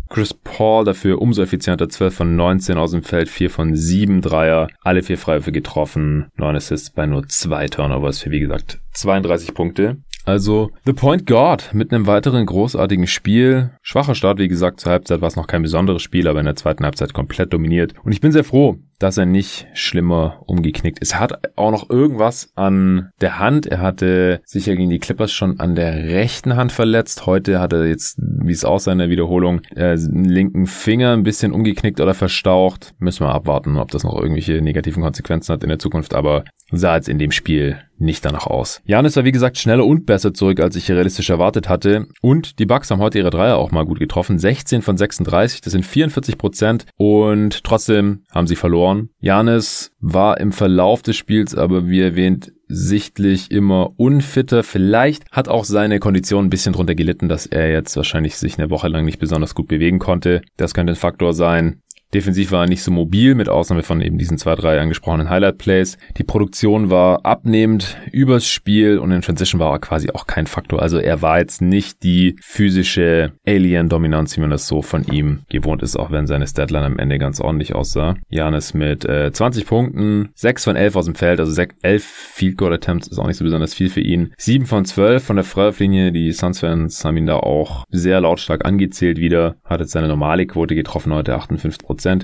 Chris 0.09 0.33
Paul 0.33 0.85
dafür 0.85 1.21
umso 1.21 1.41
effizienter, 1.41 1.89
12 1.89 2.15
von 2.15 2.35
19 2.35 2.77
aus 2.77 2.91
dem 2.91 3.03
Feld, 3.03 3.27
4 3.27 3.49
von 3.49 3.75
7 3.75 4.21
Dreier, 4.21 4.69
alle 4.81 5.01
vier 5.01 5.17
Freiwürfe 5.17 5.51
getroffen, 5.51 6.27
9 6.37 6.55
Assists 6.55 6.91
bei 6.91 7.05
nur 7.05 7.27
2 7.27 7.67
Turnovers 7.67 8.19
für, 8.19 8.31
wie 8.31 8.39
gesagt, 8.39 8.79
32 8.93 9.53
Punkte. 9.53 9.97
Also 10.25 10.71
The 10.85 10.93
Point 10.93 11.27
Guard 11.27 11.73
mit 11.73 11.93
einem 11.93 12.07
weiteren 12.07 12.45
großartigen 12.47 13.05
Spiel. 13.05 13.69
Schwacher 13.83 14.15
Start, 14.15 14.39
wie 14.39 14.47
gesagt, 14.47 14.79
zur 14.79 14.91
Halbzeit 14.91 15.21
war 15.21 15.27
es 15.27 15.35
noch 15.35 15.45
kein 15.45 15.61
besonderes 15.61 16.01
Spiel, 16.01 16.27
aber 16.27 16.39
in 16.39 16.45
der 16.45 16.55
zweiten 16.55 16.83
Halbzeit 16.83 17.13
komplett 17.13 17.53
dominiert. 17.53 17.93
Und 18.03 18.11
ich 18.11 18.21
bin 18.21 18.31
sehr 18.31 18.43
froh, 18.43 18.79
dass 18.97 19.17
er 19.17 19.25
nicht 19.25 19.67
schlimmer 19.73 20.41
umgeknickt 20.47 20.99
ist. 20.99 21.13
Er 21.13 21.19
hat 21.19 21.57
auch 21.57 21.69
noch 21.69 21.89
irgendwas 21.89 22.51
an 22.55 23.11
der 23.21 23.39
Hand. 23.39 23.67
Er 23.67 23.81
hatte 23.81 24.41
sicher 24.45 24.75
gegen 24.75 24.89
die 24.89 24.99
Clippers 24.99 25.31
schon 25.31 25.59
an 25.59 25.75
der 25.75 25.93
rechten 25.93 26.55
Hand 26.55 26.71
verletzt. 26.71 27.27
Heute 27.27 27.59
hat 27.59 27.73
er 27.73 27.85
jetzt, 27.85 28.19
wie 28.19 28.51
es 28.51 28.65
aussah 28.65 28.93
in 28.93 28.99
der 28.99 29.09
Wiederholung, 29.09 29.61
äh, 29.75 29.95
linken 29.95 30.65
Finger 30.65 31.13
ein 31.13 31.23
bisschen 31.23 31.51
umgeknickt 31.51 31.99
oder 31.99 32.15
verstaucht. 32.15 32.95
Müssen 32.97 33.25
wir 33.25 33.33
abwarten, 33.33 33.77
ob 33.77 33.91
das 33.91 34.03
noch 34.03 34.19
irgendwelche 34.19 34.61
negativen 34.61 35.03
Konsequenzen 35.03 35.53
hat 35.53 35.63
in 35.63 35.69
der 35.69 35.79
Zukunft. 35.79 36.15
Aber 36.15 36.45
sah 36.71 36.95
jetzt 36.95 37.09
in 37.09 37.19
dem 37.19 37.31
Spiel 37.31 37.77
nicht 37.97 38.25
danach 38.25 38.47
aus. 38.47 38.81
Janis 38.85 39.15
war 39.15 39.25
wie 39.25 39.31
gesagt 39.31 39.57
schneller 39.57 39.85
und 39.85 40.05
besser 40.05 40.33
zurück, 40.33 40.59
als 40.59 40.75
ich 40.75 40.89
realistisch 40.91 41.29
erwartet 41.29 41.69
hatte. 41.69 42.07
Und 42.21 42.59
die 42.59 42.65
Bucks 42.65 42.91
haben 42.91 43.01
heute 43.01 43.19
ihre 43.19 43.29
Dreier 43.29 43.57
auch 43.57 43.71
mal 43.71 43.85
gut 43.85 43.99
getroffen. 43.99 44.39
16 44.39 44.81
von 44.81 44.97
36, 44.97 45.61
das 45.61 45.71
sind 45.71 45.85
44 45.85 46.37
Prozent. 46.37 46.85
Und 46.97 47.63
trotzdem 47.63 48.23
haben 48.31 48.47
sie 48.47 48.55
verloren. 48.55 49.09
Janis 49.19 49.91
war 49.99 50.39
im 50.39 50.51
Verlauf 50.51 51.01
des 51.01 51.15
Spiels 51.15 51.55
aber 51.55 51.89
wie 51.89 52.01
erwähnt 52.01 52.51
sichtlich 52.67 53.51
immer 53.51 53.91
unfitter. 53.97 54.63
Vielleicht 54.63 55.29
hat 55.31 55.47
auch 55.47 55.65
seine 55.65 55.99
Kondition 55.99 56.45
ein 56.45 56.49
bisschen 56.49 56.73
drunter 56.73 56.95
gelitten, 56.95 57.29
dass 57.29 57.45
er 57.45 57.71
jetzt 57.71 57.95
wahrscheinlich 57.95 58.37
sich 58.37 58.57
eine 58.57 58.69
Woche 58.69 58.87
lang 58.87 59.05
nicht 59.05 59.19
besonders 59.19 59.55
gut 59.55 59.67
bewegen 59.67 59.99
konnte. 59.99 60.41
Das 60.57 60.73
könnte 60.73 60.93
ein 60.93 60.97
Faktor 60.97 61.33
sein. 61.33 61.81
Defensiv 62.15 62.53
war 62.53 62.63
er 62.63 62.69
nicht 62.69 62.81
so 62.81 62.91
mobil, 62.91 63.35
mit 63.35 63.49
Ausnahme 63.49 63.83
von 63.83 63.99
eben 63.99 64.17
diesen 64.17 64.37
zwei, 64.37 64.55
drei 64.55 64.79
angesprochenen 64.79 65.29
Highlight-Plays. 65.29 65.97
Die 66.17 66.23
Produktion 66.23 66.89
war 66.89 67.25
abnehmend 67.25 67.97
übers 68.09 68.47
Spiel 68.47 68.99
und 68.99 69.11
in 69.11 69.21
Transition 69.21 69.59
war 69.59 69.73
er 69.73 69.79
quasi 69.79 70.09
auch 70.11 70.25
kein 70.25 70.47
Faktor. 70.47 70.81
Also 70.81 70.97
er 70.97 71.21
war 71.21 71.39
jetzt 71.39 71.61
nicht 71.61 72.03
die 72.03 72.37
physische 72.41 73.33
Alien-Dominanz, 73.45 74.37
wie 74.37 74.41
man 74.41 74.49
das 74.49 74.65
so 74.65 74.81
von 74.81 75.03
ihm 75.03 75.41
gewohnt 75.49 75.83
ist, 75.83 75.97
auch 75.97 76.09
wenn 76.09 76.25
seine 76.25 76.47
Statline 76.47 76.85
am 76.85 76.99
Ende 76.99 77.19
ganz 77.19 77.41
ordentlich 77.41 77.75
aussah. 77.75 78.15
Janis 78.29 78.73
mit 78.73 79.03
äh, 79.03 79.33
20 79.33 79.65
Punkten, 79.65 80.29
6 80.35 80.63
von 80.63 80.77
11 80.77 80.95
aus 80.95 81.05
dem 81.05 81.15
Feld, 81.15 81.41
also 81.41 81.51
6, 81.51 81.75
11 81.81 82.03
Field 82.05 82.57
Goal 82.57 82.73
Attempts 82.73 83.09
ist 83.09 83.19
auch 83.19 83.27
nicht 83.27 83.35
so 83.35 83.43
besonders 83.43 83.73
viel 83.73 83.89
für 83.89 83.99
ihn. 83.99 84.31
7 84.37 84.65
von 84.65 84.85
12 84.85 85.21
von 85.21 85.35
der 85.35 85.43
Freiwurflinie. 85.43 86.13
Die 86.13 86.31
Suns-Fans 86.31 87.03
haben 87.03 87.17
ihn 87.17 87.25
da 87.25 87.35
auch 87.35 87.83
sehr 87.89 88.21
lautstark 88.21 88.63
angezählt 88.63 89.17
wieder. 89.17 89.57
Hat 89.65 89.81
jetzt 89.81 89.91
seine 89.91 90.07
normale 90.07 90.45
Quote 90.45 90.75
getroffen 90.75 91.13
heute, 91.13 91.35
58 91.35 91.83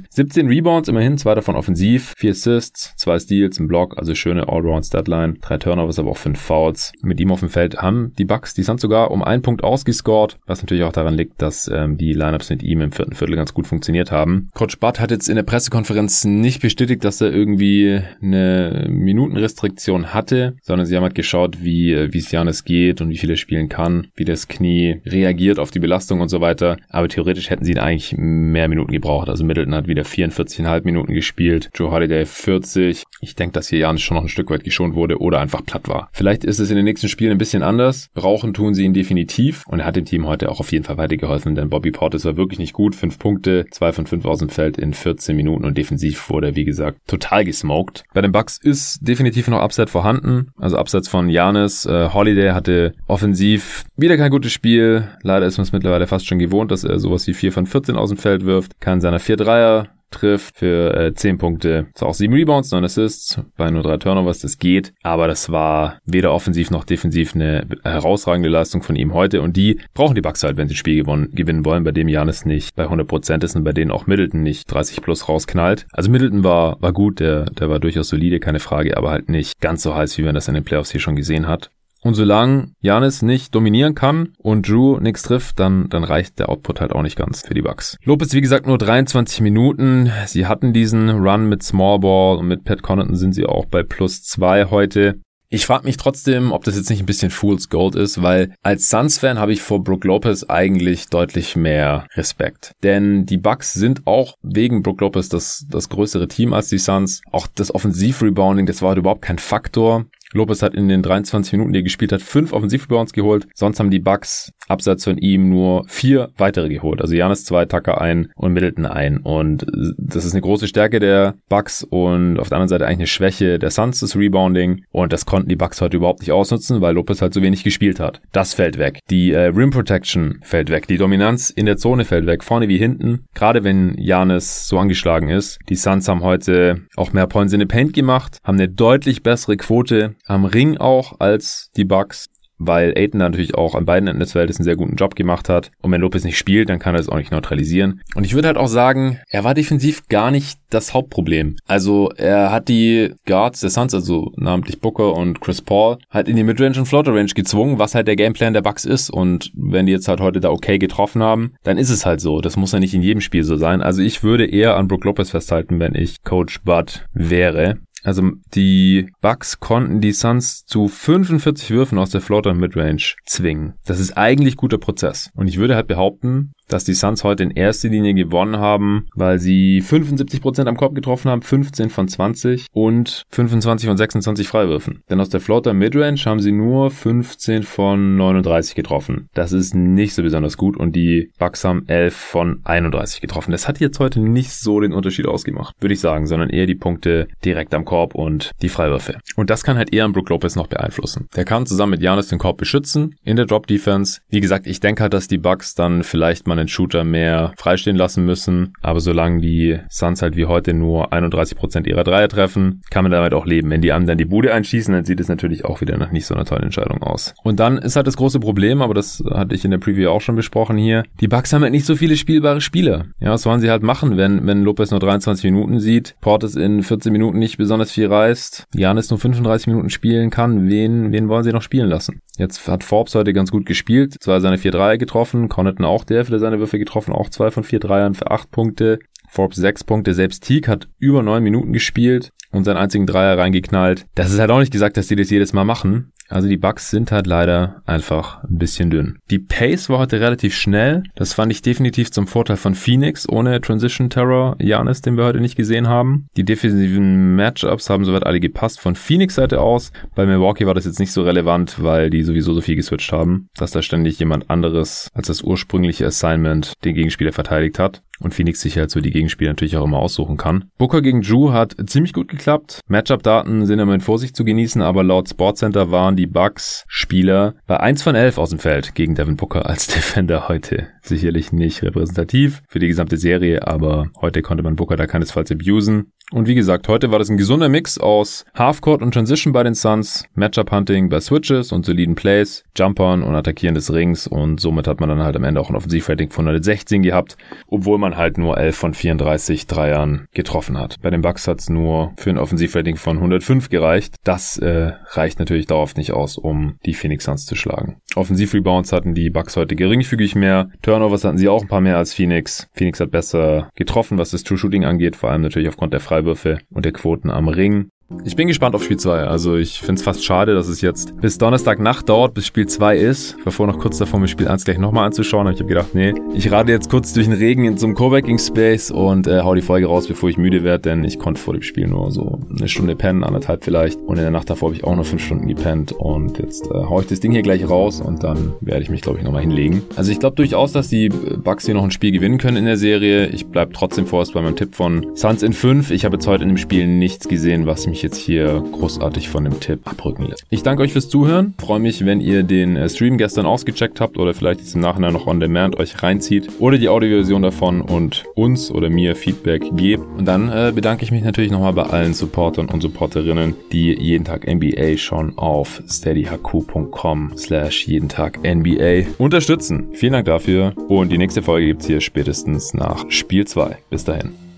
17 0.10 0.48
Rebounds, 0.48 0.90
immerhin, 0.90 1.18
zwei 1.18 1.36
davon 1.36 1.56
offensiv, 1.56 2.14
vier 2.18 2.32
Assists, 2.32 2.94
zwei 2.98 3.20
Steals, 3.20 3.60
ein 3.60 3.68
Block, 3.68 3.98
also 3.98 4.16
schöne 4.16 4.48
Allround-Statline, 4.48 5.36
drei 5.42 5.58
Turnovers, 5.58 6.00
aber 6.00 6.12
auch 6.12 6.18
fünf 6.18 6.40
Fouls. 6.40 6.92
Mit 7.02 7.20
ihm 7.20 7.32
auf 7.32 7.40
dem 7.40 7.50
Feld 7.50 7.78
haben 7.78 8.14
die 8.18 8.26
Bucks 8.26 8.54
die 8.54 8.64
Suns 8.64 8.82
sogar 8.82 9.12
um 9.12 9.24
einen 9.24 9.42
Punkt 9.42 9.64
ausgescored, 9.64 10.38
was 10.46 10.62
natürlich 10.62 10.84
auch 10.84 10.94
daran 10.94 11.16
liegt, 11.16 11.42
dass 11.42 11.68
ähm, 11.68 11.98
die 11.98 12.14
Lineups 12.14 12.50
mit 12.50 12.64
ihm 12.64 12.82
im 12.82 12.92
vierten 12.92 13.16
Viertel 13.16 13.36
ganz 13.36 13.54
gut 13.54 13.68
funktioniert 13.68 14.12
haben. 14.12 14.50
Coach 14.54 14.80
Butt 14.80 15.00
hat 15.00 15.12
jetzt 15.12 15.30
in 15.30 15.36
der 15.36 15.44
Pressekonferenz 15.44 16.26
nicht 16.26 16.62
bestätigt, 16.62 17.04
dass 17.04 17.22
er 17.22 17.32
irgendwie 17.32 18.02
eine 18.22 18.88
Minutenrestriktion 18.90 20.14
hatte, 20.14 20.56
sondern 20.62 20.86
sie 20.86 20.96
haben 20.96 21.04
halt 21.04 21.16
geschaut, 21.16 21.64
wie 21.64 22.12
wie 22.12 22.18
es 22.18 22.32
Janis 22.32 22.64
geht 22.64 23.02
und 23.02 23.10
wie 23.10 23.18
viel 23.18 23.30
er 23.30 23.38
spielen 23.38 23.70
kann, 23.70 24.08
wie 24.16 24.26
das 24.26 24.48
Knie 24.48 25.02
reagiert 25.06 25.60
auf 25.60 25.72
die 25.72 25.80
Belastung 25.80 26.22
und 26.22 26.30
so 26.30 26.42
weiter. 26.42 26.78
Aber 26.90 27.08
theoretisch 27.08 27.50
hätten 27.50 27.66
sie 27.66 27.72
ihn 27.72 27.80
eigentlich 27.80 28.16
mehr 28.18 28.68
Minuten 28.68 28.92
gebraucht, 28.92 29.30
also 29.30 29.44
Middleton 29.44 29.61
Middleton 29.62 29.76
hat 29.76 29.88
wieder 29.88 30.04
44,5 30.04 30.84
Minuten 30.86 31.14
gespielt, 31.14 31.70
Joe 31.76 31.92
Holiday 31.92 32.26
40. 32.26 33.04
Ich 33.22 33.36
denke, 33.36 33.54
dass 33.54 33.68
hier 33.68 33.80
Janis 33.80 34.02
schon 34.02 34.16
noch 34.16 34.24
ein 34.24 34.30
Stück 34.30 34.50
weit 34.50 34.64
geschont 34.64 34.96
wurde 34.96 35.20
oder 35.20 35.40
einfach 35.40 35.64
platt 35.64 35.88
war. 35.88 36.10
Vielleicht 36.14 36.44
ist 36.44 36.60
es 36.60 36.72
in 36.72 36.76
den 36.76 36.86
nächsten 36.86 37.08
Spielen 37.08 37.32
ein 37.32 37.38
bisschen 37.38 37.62
anders. 37.62 38.10
Brauchen 38.16 38.54
tun 38.54 38.74
sie 38.74 38.84
ihn 38.84 38.94
definitiv 38.94 39.64
und 39.68 39.82
er 39.82 39.86
hat 39.86 39.96
dem 39.96 40.06
Team 40.06 40.26
heute 40.26 40.50
auch 40.50 40.60
auf 40.60 40.72
jeden 40.72 40.84
Fall 40.84 40.98
weitergeholfen, 40.98 41.54
denn 41.54 41.70
Bobby 41.70 41.92
Portis 41.92 42.26
war 42.26 42.38
wirklich 42.38 42.58
nicht 42.58 42.74
gut. 42.74 42.96
Fünf 42.96 43.20
Punkte, 43.20 43.66
zwei 43.70 43.92
von 43.92 44.08
fünf 44.08 44.26
aus 44.26 44.40
dem 44.40 44.50
Feld 44.50 44.78
in 44.78 44.94
14 44.94 45.36
Minuten 45.36 45.66
und 45.66 45.78
defensiv 45.78 46.30
wurde 46.30 46.56
wie 46.56 46.66
gesagt, 46.66 46.98
total 47.08 47.46
gesmoked. 47.46 48.04
Bei 48.14 48.22
den 48.22 48.32
Bucks 48.32 48.58
ist 48.58 49.00
definitiv 49.02 49.48
noch 49.48 49.62
Upside 49.62 49.88
vorhanden, 49.88 50.48
also 50.58 50.78
abseits 50.78 51.08
von 51.08 51.30
Janis. 51.30 51.86
Äh, 51.86 52.10
Holiday 52.12 52.52
hatte 52.52 52.94
offensiv 53.08 53.86
wieder 53.96 54.18
kein 54.18 54.32
gutes 54.32 54.52
Spiel. 54.52 55.08
Leider 55.22 55.46
ist 55.46 55.58
man 55.58 55.64
es 55.64 55.72
mittlerweile 55.72 56.08
fast 56.08 56.26
schon 56.26 56.40
gewohnt, 56.40 56.72
dass 56.72 56.84
er 56.84 56.98
sowas 57.00 57.28
wie 57.28 57.34
4 57.34 57.52
von 57.52 57.66
14 57.68 57.96
aus 57.96 58.10
dem 58.10 58.18
Feld 58.18 58.46
wirft. 58.46 58.80
Kann 58.80 59.02
seiner 59.02 59.20
4 59.20 59.38
Dreier 59.52 59.88
trifft 60.12 60.58
für 60.58 60.94
äh, 60.94 61.14
10 61.14 61.38
Punkte. 61.38 61.88
Ist 61.94 62.04
auch 62.04 62.14
7 62.14 62.34
Rebounds, 62.34 62.72
9 62.72 62.84
Assists, 62.84 63.40
bei 63.58 63.70
nur 63.70 63.82
3 63.82 63.98
Turnovers, 63.98 64.40
das 64.40 64.58
geht. 64.58 64.94
Aber 65.04 65.28
das 65.28 65.52
war 65.52 66.00
weder 66.06 66.34
offensiv 66.34 66.70
noch 66.70 66.84
defensiv 66.84 67.34
eine 67.34 67.66
herausragende 67.84 68.50
Leistung 68.50 68.82
von 68.82 68.96
ihm 68.96 69.14
heute. 69.14 69.42
Und 69.42 69.56
die 69.56 69.80
brauchen 69.94 70.16
die 70.16 70.22
Bucks 70.22 70.44
halt, 70.44 70.58
wenn 70.58 70.68
sie 70.68 70.74
ein 70.74 70.78
Spiel 70.78 70.98
gewonnen, 70.98 71.32
gewinnen 71.32 71.66
wollen, 71.66 71.84
bei 71.84 71.92
dem 71.92 72.10
Janis 72.10 72.46
nicht 72.46 72.76
bei 72.76 72.88
100% 72.88 73.44
ist 73.44 73.56
und 73.56 73.64
bei 73.64 73.72
denen 73.74 73.92
auch 73.92 74.06
Middleton 74.06 74.44
nicht 74.44 74.72
30 74.72 75.02
plus 75.02 75.30
rausknallt. 75.30 75.86
Also 75.92 76.12
Middleton 76.12 76.44
war, 76.44 76.82
war 76.82 76.92
gut, 76.92 77.20
der, 77.22 77.46
der 77.46 77.70
war 77.70 77.80
durchaus 77.80 78.10
solide, 78.10 78.40
keine 78.40 78.60
Frage, 78.60 78.98
aber 78.98 79.12
halt 79.12 79.30
nicht 79.30 79.62
ganz 79.62 79.82
so 79.82 79.96
heiß, 79.96 80.18
wie 80.18 80.24
man 80.24 80.36
das 80.36 80.50
in 80.50 80.56
den 80.56 80.66
Playoffs 80.66 80.92
hier 80.92 81.02
schon 81.02 81.16
gesehen 81.16 81.48
hat. 81.48 81.72
Und 82.04 82.16
solange 82.16 82.72
Janis 82.82 83.22
nicht 83.22 83.54
dominieren 83.54 83.94
kann 83.94 84.30
und 84.40 84.68
Drew 84.68 85.00
nichts 85.00 85.22
trifft, 85.22 85.60
dann, 85.60 85.88
dann 85.90 86.04
reicht 86.04 86.40
der 86.40 86.50
Output 86.50 86.82
halt 86.82 86.94
auch 86.94 87.04
nicht 87.04 87.16
ganz 87.16 87.42
für 87.42 87.54
die 87.54 87.62
Bucks. 87.62 87.98
Lopez, 88.04 88.34
wie 88.34 88.42
gesagt, 88.42 88.66
nur 88.66 88.80
23 88.80 89.42
Minuten. 89.42 90.12
Sie 90.26 90.48
hatten 90.48 90.74
diesen 90.74 91.10
Run 91.10 91.48
mit 91.48 91.62
Small 91.62 92.00
Ball 92.00 92.38
und 92.38 92.48
mit 92.48 92.64
Pat 92.64 92.82
Connaughton 92.82 93.16
sind 93.16 93.34
sie 93.34 93.46
auch 93.46 93.66
bei 93.66 93.84
plus 93.84 94.24
zwei 94.24 94.66
heute. 94.66 95.20
Ich 95.54 95.66
frage 95.66 95.84
mich 95.84 95.98
trotzdem, 95.98 96.54
ob 96.54 96.64
das 96.64 96.78
jetzt 96.78 96.90
nicht 96.90 97.02
ein 97.02 97.06
bisschen 97.06 97.30
Fool's 97.30 97.68
Gold 97.68 97.96
ist, 97.96 98.22
weil 98.22 98.54
als 98.64 98.90
Suns-Fan 98.90 99.38
habe 99.38 99.52
ich 99.52 99.62
vor 99.62 99.84
Brook 99.84 100.06
Lopez 100.06 100.46
eigentlich 100.46 101.08
deutlich 101.10 101.58
mehr 101.58 102.08
Respekt. 102.16 102.72
Denn 102.84 103.26
die 103.26 103.38
Bucks 103.38 103.74
sind 103.74 104.08
auch 104.08 104.38
wegen 104.42 104.82
Brook 104.82 105.02
Lopez 105.02 105.28
das, 105.28 105.66
das 105.70 105.90
größere 105.90 106.30
Team 106.30 106.54
als 106.54 106.70
die 106.70 106.78
Suns. 106.78 107.22
Auch 107.34 107.48
das 107.48 107.76
Offensiv-Rebounding, 107.76 108.66
das 108.66 108.82
war 108.82 108.96
überhaupt 108.96 109.24
kein 109.24 109.40
Faktor. 109.40 110.06
Lopez 110.34 110.62
hat 110.62 110.74
in 110.74 110.88
den 110.88 111.02
23 111.02 111.54
Minuten, 111.54 111.74
die 111.74 111.80
er 111.80 111.84
gespielt 111.84 112.12
hat, 112.12 112.22
fünf 112.22 112.54
Offensivrebounds 112.54 113.14
geholt. 113.14 113.48
Sonst 113.54 113.80
haben 113.80 113.92
die 113.92 114.00
Bucks 114.00 114.52
abseits 114.68 115.04
von 115.04 115.18
ihm 115.18 115.50
nur 115.50 115.84
vier 115.88 116.30
weitere 116.38 116.70
geholt. 116.70 117.02
Also 117.02 117.14
Janis 117.14 117.44
zwei, 117.44 117.66
Tucker 117.66 118.00
ein 118.00 118.32
und 118.36 118.54
Middleton 118.54 118.86
ein. 118.86 119.18
Und 119.18 119.66
das 119.98 120.26
ist 120.26 120.34
eine 120.34 120.42
große 120.42 120.68
Stärke 120.68 121.00
der 121.00 121.36
Bucks 121.50 121.84
und 121.84 122.40
auf 122.40 122.50
der 122.50 122.58
anderen 122.58 122.70
Seite 122.70 122.86
eigentlich 122.86 123.00
eine 123.00 123.08
Schwäche 123.08 123.60
der 123.60 123.72
Suns, 123.72 124.00
das 124.00 124.16
Rebounding. 124.16 124.84
Und 124.92 125.12
das 125.12 125.26
konnten 125.26 125.50
die 125.50 125.56
Bucks 125.56 125.82
heute 125.82 125.98
überhaupt 125.98 126.22
nicht 126.22 126.32
ausnutzen, 126.32 126.82
weil 126.82 126.96
Lopez 126.96 127.22
halt 127.22 127.34
so 127.34 127.42
wenig 127.42 127.64
gespielt 127.64 128.00
hat. 128.00 128.22
Das 128.32 128.54
fällt 128.54 128.78
weg. 128.78 129.00
Die 129.10 129.32
äh, 129.32 129.48
Rim 129.48 129.72
Protection 129.72 130.40
fällt 130.42 130.70
weg. 130.70 130.88
Die 130.88 130.98
Dominanz 130.98 131.50
in 131.50 131.66
der 131.66 131.78
Zone 131.78 132.06
fällt 132.06 132.26
weg. 132.26 132.44
Vorne 132.44 132.68
wie 132.70 132.78
hinten. 132.78 133.26
Gerade 133.34 133.64
wenn 133.64 133.96
Janis 133.98 134.68
so 134.68 134.80
angeschlagen 134.80 135.30
ist. 135.30 135.60
Die 135.70 135.76
Suns 135.76 136.08
haben 136.08 136.22
heute 136.22 136.82
auch 136.96 137.14
mehr 137.14 137.28
Points 137.28 137.54
in 137.54 137.60
the 137.60 137.66
Paint 137.66 137.94
gemacht, 137.94 138.38
haben 138.44 138.58
eine 138.58 138.70
deutlich 138.70 139.24
bessere 139.24 139.58
Quote 139.58 140.16
am 140.32 140.46
Ring 140.46 140.78
auch 140.78 141.20
als 141.20 141.72
die 141.76 141.86
Bucks 141.86 142.28
weil 142.66 142.94
Aiden 142.96 143.18
natürlich 143.18 143.56
auch 143.56 143.76
an 143.76 143.86
beiden 143.86 144.08
Enden 144.08 144.20
des 144.20 144.34
Feldes 144.34 144.58
einen 144.58 144.66
sehr 144.66 144.76
guten 144.76 144.96
Job 144.96 145.16
gemacht 145.16 145.50
hat. 145.50 145.72
Und 145.82 145.92
wenn 145.92 146.02
Lopez 146.02 146.24
nicht 146.24 146.38
spielt, 146.38 146.70
dann 146.70 146.80
kann 146.80 146.96
er 146.96 147.02
es 147.02 147.10
auch 147.10 147.18
nicht 147.18 147.32
neutralisieren. 147.32 148.02
Und 148.16 148.24
ich 148.24 148.34
würde 148.34 148.48
halt 148.48 148.58
auch 148.58 148.68
sagen, 148.68 149.20
er 149.30 149.44
war 149.44 149.54
defensiv 149.54 150.08
gar 150.08 150.32
nicht 150.32 150.60
das 150.70 150.94
Hauptproblem. 150.94 151.58
Also 151.68 152.12
er 152.16 152.52
hat 152.52 152.70
die 152.70 153.14
Guards 153.26 153.62
der 153.62 153.70
Suns, 153.70 153.94
also 153.94 154.32
namentlich 154.38 154.80
Booker 154.80 155.14
und 155.16 155.42
Chris 155.42 155.62
Paul, 155.62 155.98
halt 156.10 156.28
in 156.28 156.36
die 156.36 156.44
Midrange 156.44 156.78
und 156.78 156.86
Floater 156.86 157.14
Range 157.14 157.32
gezwungen, 157.34 157.80
was 157.80 157.96
halt 157.96 158.08
der 158.08 158.16
Gameplan 158.16 158.54
der 158.54 158.62
Bucks 158.62 158.86
ist. 158.86 159.10
Und 159.10 159.52
wenn 159.56 159.86
die 159.86 159.92
jetzt 159.92 160.08
halt 160.08 160.22
heute 160.22 160.40
da 160.40 160.50
okay 160.50 160.78
getroffen 160.78 161.24
haben, 161.24 161.54
dann 161.64 161.78
ist 161.78 161.90
es 161.90 162.06
halt 162.06 162.22
so. 162.22 162.42
Das 162.42 162.58
muss 162.58 162.72
ja 162.72 162.80
nicht 162.80 162.94
in 162.94 163.02
jedem 163.02 163.22
Spiel 163.22 163.44
so 163.44 163.58
sein. 163.58 163.82
Also 163.82 164.02
ich 164.02 164.24
würde 164.24 164.46
eher 164.46 164.78
an 164.78 164.88
Brook 164.88 165.04
Lopez 165.04 165.32
festhalten, 165.32 165.80
wenn 165.80 165.96
ich 165.96 166.24
Coach 166.24 166.62
Bud 166.64 167.06
wäre. 167.14 167.80
Also 168.04 168.32
die 168.54 169.12
Bucks 169.22 169.60
konnten 169.60 170.02
die 170.02 170.12
Suns 170.12 170.66
zu 170.66 170.88
45 170.88 171.70
Würfen 171.72 171.98
aus 171.98 172.10
der 172.10 172.22
Floater 172.22 172.54
Midrange 172.54 173.16
zwingen. 173.26 173.74
Das 173.86 174.00
ist 174.00 174.18
eigentlich 174.18 174.58
guter 174.58 174.78
Prozess. 174.78 175.30
Und 175.36 175.48
ich 175.48 175.58
würde 175.58 175.76
halt 175.76 175.88
behaupten, 175.88 176.54
dass 176.74 176.84
die 176.84 176.94
Suns 176.94 177.24
heute 177.24 177.44
in 177.44 177.52
erster 177.52 177.90
Linie 177.90 178.14
gewonnen 178.14 178.58
haben, 178.58 179.08
weil 179.16 179.40
sie 179.40 179.82
75% 179.82 180.68
am 180.68 180.78
Korb 180.78 180.96
getroffen 180.96 181.30
haben, 181.30 181.42
15 181.42 181.90
von 181.90 182.08
20 182.08 182.68
und 182.72 183.24
25 183.30 183.88
von 183.88 183.98
26 183.98 184.48
Freiwürfen. 184.48 185.04
Denn 185.10 185.20
aus 185.20 185.30
der 185.30 185.42
Floater 185.42 185.74
Midrange 185.74 186.22
haben 186.26 186.40
sie 186.40 186.52
nur 186.52 186.92
15 186.92 187.64
von 187.64 188.16
39 188.16 188.76
getroffen. 188.76 189.28
Das 189.34 189.52
ist 189.52 189.76
nicht 189.76 190.14
so 190.14 190.24
besonders 190.24 190.58
gut 190.58 190.78
und 190.78 190.96
die 190.96 191.32
Bucks 191.38 191.64
haben 191.64 191.88
11 191.88 192.16
von 192.16 192.62
31 192.64 193.22
getroffen. 193.22 193.52
Das 193.52 193.68
hat 193.68 193.80
jetzt 193.80 194.00
heute 194.00 194.20
nicht 194.20 194.52
so 194.52 194.80
den 194.80 194.94
Unterschied 194.94 195.28
ausgemacht, 195.28 195.76
würde 195.80 195.94
ich 195.94 196.00
sagen, 196.00 196.28
sondern 196.28 196.50
eher 196.50 196.66
die 196.66 196.76
Punkte 196.76 197.28
direkt 197.44 197.74
am 197.74 197.86
Korb 197.86 198.16
und 198.16 198.52
die 198.62 198.70
Freiwürfe. 198.70 199.18
Und 199.36 199.50
das 199.50 199.64
kann 199.64 199.78
halt 199.78 199.94
eher 199.94 200.06
an 200.06 200.14
Brook 200.14 200.30
Lopez 200.30 200.56
noch 200.56 200.68
beeinflussen. 200.68 201.28
Der 201.36 201.46
kann 201.46 201.66
zusammen 201.66 201.92
mit 201.92 202.02
Janis 202.02 202.28
den 202.28 202.40
Korb 202.40 202.58
beschützen 202.58 203.16
in 203.24 203.36
der 203.36 203.46
Drop 203.46 203.68
Defense. 203.68 204.22
Wie 204.30 204.40
gesagt, 204.40 204.68
ich 204.68 204.80
denke 204.80 205.04
halt, 205.04 205.14
dass 205.14 205.28
die 205.28 205.38
Bucks 205.38 205.76
dann 205.76 206.04
vielleicht 206.04 206.48
mal 206.48 206.61
einen 206.62 206.68
Shooter 206.70 207.04
mehr 207.04 207.54
freistehen 207.58 207.98
lassen 207.98 208.26
müssen. 208.26 208.74
Aber 208.82 209.00
solange 209.00 209.42
die 209.42 209.80
Suns 209.90 210.22
halt 210.22 210.36
wie 210.36 210.46
heute 210.46 210.74
nur 210.74 211.12
31% 211.14 211.88
ihrer 211.88 212.04
Dreier 212.04 212.28
treffen, 212.28 212.82
kann 212.90 213.04
man 213.04 213.12
damit 213.12 213.34
auch 213.34 213.46
leben. 213.46 213.70
Wenn 213.70 213.82
die 213.82 213.92
anderen 213.92 214.18
die 214.18 214.26
Bude 214.26 214.54
einschießen, 214.54 214.94
dann 214.94 215.06
sieht 215.06 215.20
es 215.20 215.28
natürlich 215.28 215.66
auch 215.66 215.82
wieder 215.82 215.98
nach 215.98 216.12
nicht 216.12 216.26
so 216.26 216.36
einer 216.36 216.46
tollen 216.46 216.64
Entscheidung 216.64 217.04
aus. 217.04 217.34
Und 217.44 217.60
dann 217.60 217.78
ist 217.78 217.96
halt 217.96 218.08
das 218.08 218.18
große 218.18 218.40
Problem, 218.40 218.82
aber 218.82 218.94
das 218.94 219.24
hatte 219.30 219.56
ich 219.56 219.66
in 219.66 219.72
der 219.72 219.78
Preview 219.78 220.10
auch 220.10 220.22
schon 220.22 220.36
besprochen 220.36 220.78
hier. 220.78 221.04
Die 221.20 221.28
Bucks 221.28 221.52
haben 221.54 221.64
halt 221.64 221.72
nicht 221.72 221.86
so 221.86 221.96
viele 221.96 222.16
spielbare 222.16 222.62
Spieler. 222.62 223.06
Ja, 223.20 223.32
was 223.32 223.46
wollen 223.46 223.60
sie 223.60 223.70
halt 223.70 223.84
machen, 223.84 224.18
wenn, 224.18 224.46
wenn 224.48 224.64
Lopez 224.64 224.92
nur 224.92 225.00
23 225.00 225.46
Minuten 225.46 225.80
sieht, 225.80 226.16
Portes 226.22 226.56
in 226.56 226.84
14 226.84 227.12
Minuten 227.12 227.40
nicht 227.40 227.58
besonders 227.58 227.92
viel 227.92 228.08
reißt, 228.08 228.66
Janis 228.74 229.10
nur 229.10 229.20
35 229.20 229.68
Minuten 229.68 229.90
spielen 229.90 230.30
kann, 230.30 230.70
wen, 230.70 231.12
wen 231.12 231.28
wollen 231.28 231.44
sie 231.44 231.52
noch 231.52 231.62
spielen 231.62 231.90
lassen? 231.90 232.22
Jetzt 232.38 232.68
hat 232.68 232.84
Forbes 232.84 233.14
heute 233.16 233.34
ganz 233.34 233.52
gut 233.52 233.66
gespielt, 233.66 234.16
zwar 234.20 234.42
seine 234.42 234.58
4 234.58 234.72
Dreier 234.72 234.98
getroffen, 234.98 235.50
Connaughton 235.50 235.86
auch 235.86 236.04
der 236.04 236.26
für 236.26 236.32
seine 236.52 236.60
Würfe 236.60 236.80
getroffen, 236.80 237.14
auch 237.14 237.30
zwei 237.30 237.50
von 237.52 237.64
vier 237.64 237.80
Dreiern 237.80 238.14
für 238.14 238.30
acht 238.30 238.52
Punkte. 238.52 239.00
Forbes 239.30 239.58
sechs 239.58 239.84
Punkte, 239.84 240.14
selbst 240.14 240.44
Teague 240.44 240.70
hat 240.70 240.90
über 241.00 241.24
neun 241.24 241.44
Minuten 241.44 241.72
gespielt 241.72 242.32
und 242.52 242.66
seinen 242.66 242.78
einzigen 242.78 243.06
Dreier 243.08 243.38
reingeknallt. 243.38 244.06
Das 244.14 244.32
ist 244.32 244.40
halt 244.40 244.52
auch 244.52 244.60
nicht 244.60 244.74
gesagt, 244.74 244.98
dass 244.98 245.08
die 245.08 245.16
das 245.16 245.30
jedes 245.30 245.54
Mal 245.54 245.64
machen, 245.64 246.12
also 246.32 246.48
die 246.48 246.58
Bugs 246.58 246.90
sind 246.90 247.12
halt 247.12 247.28
leider 247.28 247.82
einfach 247.86 248.44
ein 248.44 248.58
bisschen 248.58 248.90
dünn. 248.90 249.20
Die 249.30 249.40
Pace 249.40 249.90
war 249.90 250.00
heute 250.00 250.20
relativ 250.20 250.56
schnell. 250.56 251.04
Das 251.16 251.34
fand 251.34 251.52
ich 251.52 251.62
definitiv 251.62 252.12
zum 252.12 252.28
Vorteil 252.28 252.58
von 252.58 252.76
Phoenix 252.76 253.28
ohne 253.28 253.62
Transition 253.62 254.10
Terror 254.10 254.56
Janis, 254.60 255.02
den 255.02 255.18
wir 255.18 255.26
heute 255.26 255.42
nicht 255.42 255.56
gesehen 255.56 255.88
haben. 255.88 256.28
Die 256.38 256.46
defensiven 256.46 257.36
Matchups 257.36 257.90
haben 257.90 258.06
soweit 258.06 258.26
alle 258.26 258.40
gepasst 258.40 258.80
von 258.80 258.96
Phoenix 258.96 259.36
Seite 259.36 259.62
aus. 259.62 259.92
Bei 260.16 260.26
Milwaukee 260.26 260.66
war 260.66 260.74
das 260.74 260.86
jetzt 260.86 261.00
nicht 261.00 261.12
so 261.12 261.24
relevant, 261.24 261.84
weil 261.84 262.10
die 262.10 262.24
sowieso 262.24 262.54
so 262.54 262.62
viel 262.62 262.76
geswitcht 262.76 263.12
haben, 263.12 263.50
dass 263.56 263.72
da 263.72 263.82
ständig 263.82 264.20
jemand 264.20 264.50
anderes 264.50 265.10
als 265.14 265.28
das 265.28 265.42
ursprüngliche 265.42 266.06
Assignment 266.06 266.74
den 266.84 266.96
Gegenspieler 266.96 267.34
verteidigt 267.34 267.80
hat 267.80 268.02
und 268.24 268.34
Phoenix 268.34 268.62
sich 268.62 268.78
halt 268.78 268.92
so 268.92 269.00
die 269.00 269.12
Gegenspieler 269.12 269.52
natürlich 269.52 269.78
auch 269.78 269.86
immer 269.86 270.00
aussuchen 270.00 270.38
kann. 270.38 270.66
Booker 270.78 271.02
gegen 271.02 271.22
Drew 271.22 271.52
hat 271.52 271.76
ziemlich 271.88 272.14
gut 272.14 272.28
geklappt. 272.28 272.80
Matchup-Daten 272.88 273.66
sind 273.66 273.80
immer 273.80 273.94
mit 273.94 274.04
Vorsicht 274.04 274.36
zu 274.36 274.44
genießen, 274.44 274.82
aber 274.82 275.04
laut 275.04 275.30
Sportcenter 275.30 275.92
waren 275.92 276.16
die 276.16 276.28
Bucks-Spieler 276.28 277.56
bei 277.68 277.80
1 277.80 278.04
von 278.04 278.16
11 278.16 278.38
aus 278.38 278.50
dem 278.52 278.60
Feld 278.60 278.96
gegen 278.96 279.16
Devin 279.16 279.38
Booker 279.38 279.66
als 279.66 279.88
Defender 279.94 280.48
heute. 280.48 280.88
Sicherlich 281.02 281.52
nicht 281.52 281.84
repräsentativ 281.84 282.62
für 282.68 282.80
die 282.80 282.88
gesamte 282.88 283.18
Serie, 283.18 283.68
aber 283.68 284.08
heute 284.22 284.42
konnte 284.42 284.64
man 284.64 284.76
Booker 284.76 284.96
da 284.96 285.08
keinesfalls 285.08 285.52
abusen. 285.52 286.12
Und 286.32 286.48
wie 286.48 286.56
gesagt, 286.56 286.88
heute 286.88 287.12
war 287.12 287.20
das 287.20 287.30
ein 287.30 287.36
gesunder 287.36 287.68
Mix 287.68 287.98
aus 287.98 288.46
Halfcourt 288.56 289.02
und 289.02 289.14
Transition 289.14 289.52
bei 289.52 289.64
den 289.64 289.74
Suns, 289.74 290.24
Matchup-Hunting 290.36 291.10
bei 291.10 291.20
Switches 291.20 291.74
und 291.74 291.86
soliden 291.86 292.16
Plays, 292.16 292.64
Jumpern 292.78 293.22
und 293.22 293.36
Attackieren 293.36 293.76
des 293.76 293.92
Rings 293.92 294.28
und 294.28 294.62
somit 294.62 294.88
hat 294.88 295.02
man 295.02 295.10
dann 295.10 295.20
halt 295.20 295.36
am 295.36 295.44
Ende 295.44 295.60
auch 295.60 295.70
ein 295.70 295.76
Offensivrating 295.76 296.30
von 296.30 296.46
116 296.46 297.02
gehabt, 297.02 297.36
obwohl 297.68 297.98
man 297.98 298.11
halt 298.16 298.38
nur 298.38 298.58
11 298.58 298.76
von 298.76 298.94
34 298.94 299.68
Dreiern 299.68 300.28
getroffen 300.34 300.78
hat. 300.78 300.98
Bei 301.02 301.10
den 301.10 301.22
Bucks 301.22 301.48
hat's 301.48 301.70
nur 301.70 302.14
für 302.18 302.30
ein 302.30 302.38
Offensivrating 302.38 302.96
von 302.96 303.18
105 303.18 303.70
gereicht. 303.70 304.16
Das 304.24 304.58
äh, 304.58 304.92
reicht 305.12 305.40
natürlich 305.40 305.68
darauf 305.68 305.96
nicht 305.96 306.12
aus, 306.12 306.38
um 306.38 306.78
die 306.86 306.94
Phoenix 306.94 307.26
Suns 307.26 307.46
zu 307.46 307.56
schlagen. 307.56 307.98
Offensivrebounds 308.16 308.92
hatten 308.92 309.14
die 309.14 309.30
Bucks 309.30 309.56
heute 309.58 309.76
geringfügig 309.76 310.36
mehr. 310.36 310.70
Turnovers 310.82 311.24
hatten 311.24 311.38
sie 311.38 311.50
auch 311.50 311.62
ein 311.62 311.68
paar 311.68 311.82
mehr 311.82 311.98
als 311.98 312.14
Phoenix. 312.14 312.68
Phoenix 312.74 313.00
hat 313.00 313.12
besser 313.12 313.70
getroffen, 313.76 314.18
was 314.18 314.32
das 314.32 314.44
True 314.44 314.58
Shooting 314.58 314.86
angeht, 314.86 315.16
vor 315.16 315.32
allem 315.32 315.42
natürlich 315.42 315.70
aufgrund 315.70 315.94
der 315.94 316.00
Freiwürfe 316.00 316.60
und 316.70 316.86
der 316.86 316.94
Quoten 316.94 317.30
am 317.30 317.48
Ring. 317.48 317.90
Ich 318.24 318.36
bin 318.36 318.48
gespannt 318.48 318.76
auf 318.76 318.84
Spiel 318.84 318.98
2. 318.98 319.24
Also 319.24 319.56
ich 319.56 319.80
finde 319.80 319.96
es 319.96 320.04
fast 320.04 320.24
schade, 320.24 320.54
dass 320.54 320.68
es 320.68 320.82
jetzt 320.82 321.20
bis 321.20 321.38
Donnerstag 321.38 321.80
Nacht 321.80 322.08
dauert, 322.08 322.34
bis 322.34 322.46
Spiel 322.46 322.68
2 322.68 322.98
ist. 322.98 323.36
Ich 323.40 323.46
war 323.46 323.52
vorher 323.52 323.74
noch 323.74 323.82
kurz 323.82 323.98
davor, 323.98 324.20
mir 324.20 324.28
Spiel 324.28 324.48
1 324.48 324.64
gleich 324.64 324.78
nochmal 324.78 325.06
anzuschauen. 325.06 325.48
Aber 325.48 325.54
ich 325.54 325.60
habe 325.60 325.70
gedacht, 325.70 325.96
nee, 325.96 326.14
ich 326.34 326.52
rate 326.52 326.72
jetzt 326.72 326.90
kurz 326.90 327.14
durch 327.14 327.26
den 327.26 327.36
Regen 327.36 327.66
in 327.66 327.78
so 327.78 327.88
einem 327.88 327.96
Coworking 327.96 328.38
Space 328.38 328.92
und 328.92 329.28
äh, 329.28 329.42
hau 329.42 329.56
die 329.56 329.62
Folge 329.62 329.88
raus, 329.88 330.08
bevor 330.08 330.30
ich 330.30 330.38
müde 330.38 330.64
werde, 330.64 330.90
denn 330.90 331.04
ich 331.04 331.18
konnte 331.18 331.42
vor 331.42 331.54
dem 331.54 331.64
Spiel 331.64 331.88
nur 331.88 332.12
so 332.12 332.40
eine 332.56 332.68
Stunde 332.68 332.96
pennen, 332.96 333.24
anderthalb 333.24 333.64
vielleicht. 333.64 334.00
Und 334.00 334.18
in 334.18 334.24
der 334.24 334.32
Nacht 334.32 334.50
davor 334.50 334.70
habe 334.70 334.76
ich 334.76 334.84
auch 334.84 334.96
noch 334.96 335.06
fünf 335.06 335.24
Stunden 335.24 335.48
gepennt. 335.48 335.92
Und 335.92 336.38
jetzt 336.38 336.68
äh, 336.68 336.74
hau 336.74 337.02
ich 337.02 337.08
das 337.08 337.22
Ding 337.22 337.32
hier 337.32 337.42
gleich 337.42 337.68
raus 337.68 338.02
und 338.02 338.24
dann 338.24 338.54
werde 338.62 338.84
ich 338.84 338.90
mich, 338.90 339.02
glaube 339.02 339.18
ich, 339.18 339.24
nochmal 339.24 339.42
hinlegen. 339.42 339.82
Also 339.96 340.12
ich 340.12 340.20
glaube 340.20 340.36
durchaus, 340.36 340.72
dass 340.72 340.90
die 340.90 341.10
Bucks 341.10 341.66
hier 341.66 341.74
noch 341.74 341.84
ein 341.84 341.92
Spiel 341.92 342.12
gewinnen 342.12 342.38
können 342.38 342.58
in 342.58 342.66
der 342.66 342.78
Serie. 342.78 343.28
Ich 343.28 343.48
bleibe 343.48 343.74
trotzdem 343.74 344.06
vorerst 344.06 344.34
bei 344.34 344.42
meinem 344.42 344.56
Tipp 344.56 344.76
von 344.76 345.16
Suns 345.16 345.42
in 345.44 345.54
5. 345.54 345.90
Ich 345.92 346.06
habe 346.06 346.18
jetzt 346.18 346.28
heute 346.28 346.44
in 346.44 346.50
dem 346.50 346.58
Spiel 346.58 346.88
nichts 346.88 347.28
gesehen, 347.28 347.66
was 347.66 347.88
mich 347.88 348.01
sich 348.02 348.04
jetzt 348.04 348.18
hier 348.18 348.64
großartig 348.72 349.30
von 349.30 349.44
dem 349.44 349.60
Tipp 349.60 349.82
abrücken 349.86 350.26
lässt. 350.26 350.44
Ich 350.50 350.64
danke 350.64 350.84
euch 350.84 350.94
fürs 350.94 351.10
Zuhören. 351.10 351.54
Freue 351.60 351.80
mich, 351.80 352.06
wenn 352.06 352.20
ihr 352.20 352.44
den 352.44 352.76
äh, 352.76 352.90
Stream 352.90 353.18
gestern 353.18 353.46
ausgecheckt 353.46 354.02
habt 354.02 354.18
oder 354.18 354.34
vielleicht 354.34 354.60
jetzt 354.60 354.76
im 354.76 354.82
Nachhinein 354.82 355.14
noch 355.14 355.28
on 355.28 355.40
demand 355.40 355.78
euch 355.80 356.02
reinzieht 356.02 356.50
oder 356.60 356.78
die 356.78 356.90
Audioversion 356.90 357.42
davon 357.42 357.82
und 357.82 358.26
uns 358.36 358.72
oder 358.72 358.90
mir 358.90 359.16
Feedback 359.16 359.64
gebt. 359.76 360.04
Und 360.18 360.26
dann 360.26 360.50
äh, 360.50 360.72
bedanke 360.74 361.04
ich 361.04 361.12
mich 361.12 361.24
natürlich 361.24 361.52
nochmal 361.52 361.74
bei 361.74 361.84
allen 361.84 362.14
Supportern 362.14 362.70
und 362.70 362.82
Supporterinnen, 362.82 363.56
die 363.72 363.94
jeden 363.94 364.26
Tag 364.26 364.48
NBA 364.48 364.98
schon 364.98 365.38
auf 365.38 365.82
steadyhq.com 365.88 367.34
slash 367.38 367.88
jeden 367.88 368.10
Tag 368.10 368.40
NBA 368.44 369.12
unterstützen. 369.18 369.90
Vielen 369.94 370.14
Dank 370.14 370.26
dafür 370.26 370.74
und 370.88 371.12
die 371.12 371.18
nächste 371.18 371.42
Folge 371.42 371.68
gibt's 371.68 371.88
hier 371.88 372.02
spätestens 372.02 372.74
nach 372.74 373.10
Spiel 373.10 373.46
2. 373.46 373.78
Bis 373.90 374.04
dahin. 374.04 374.51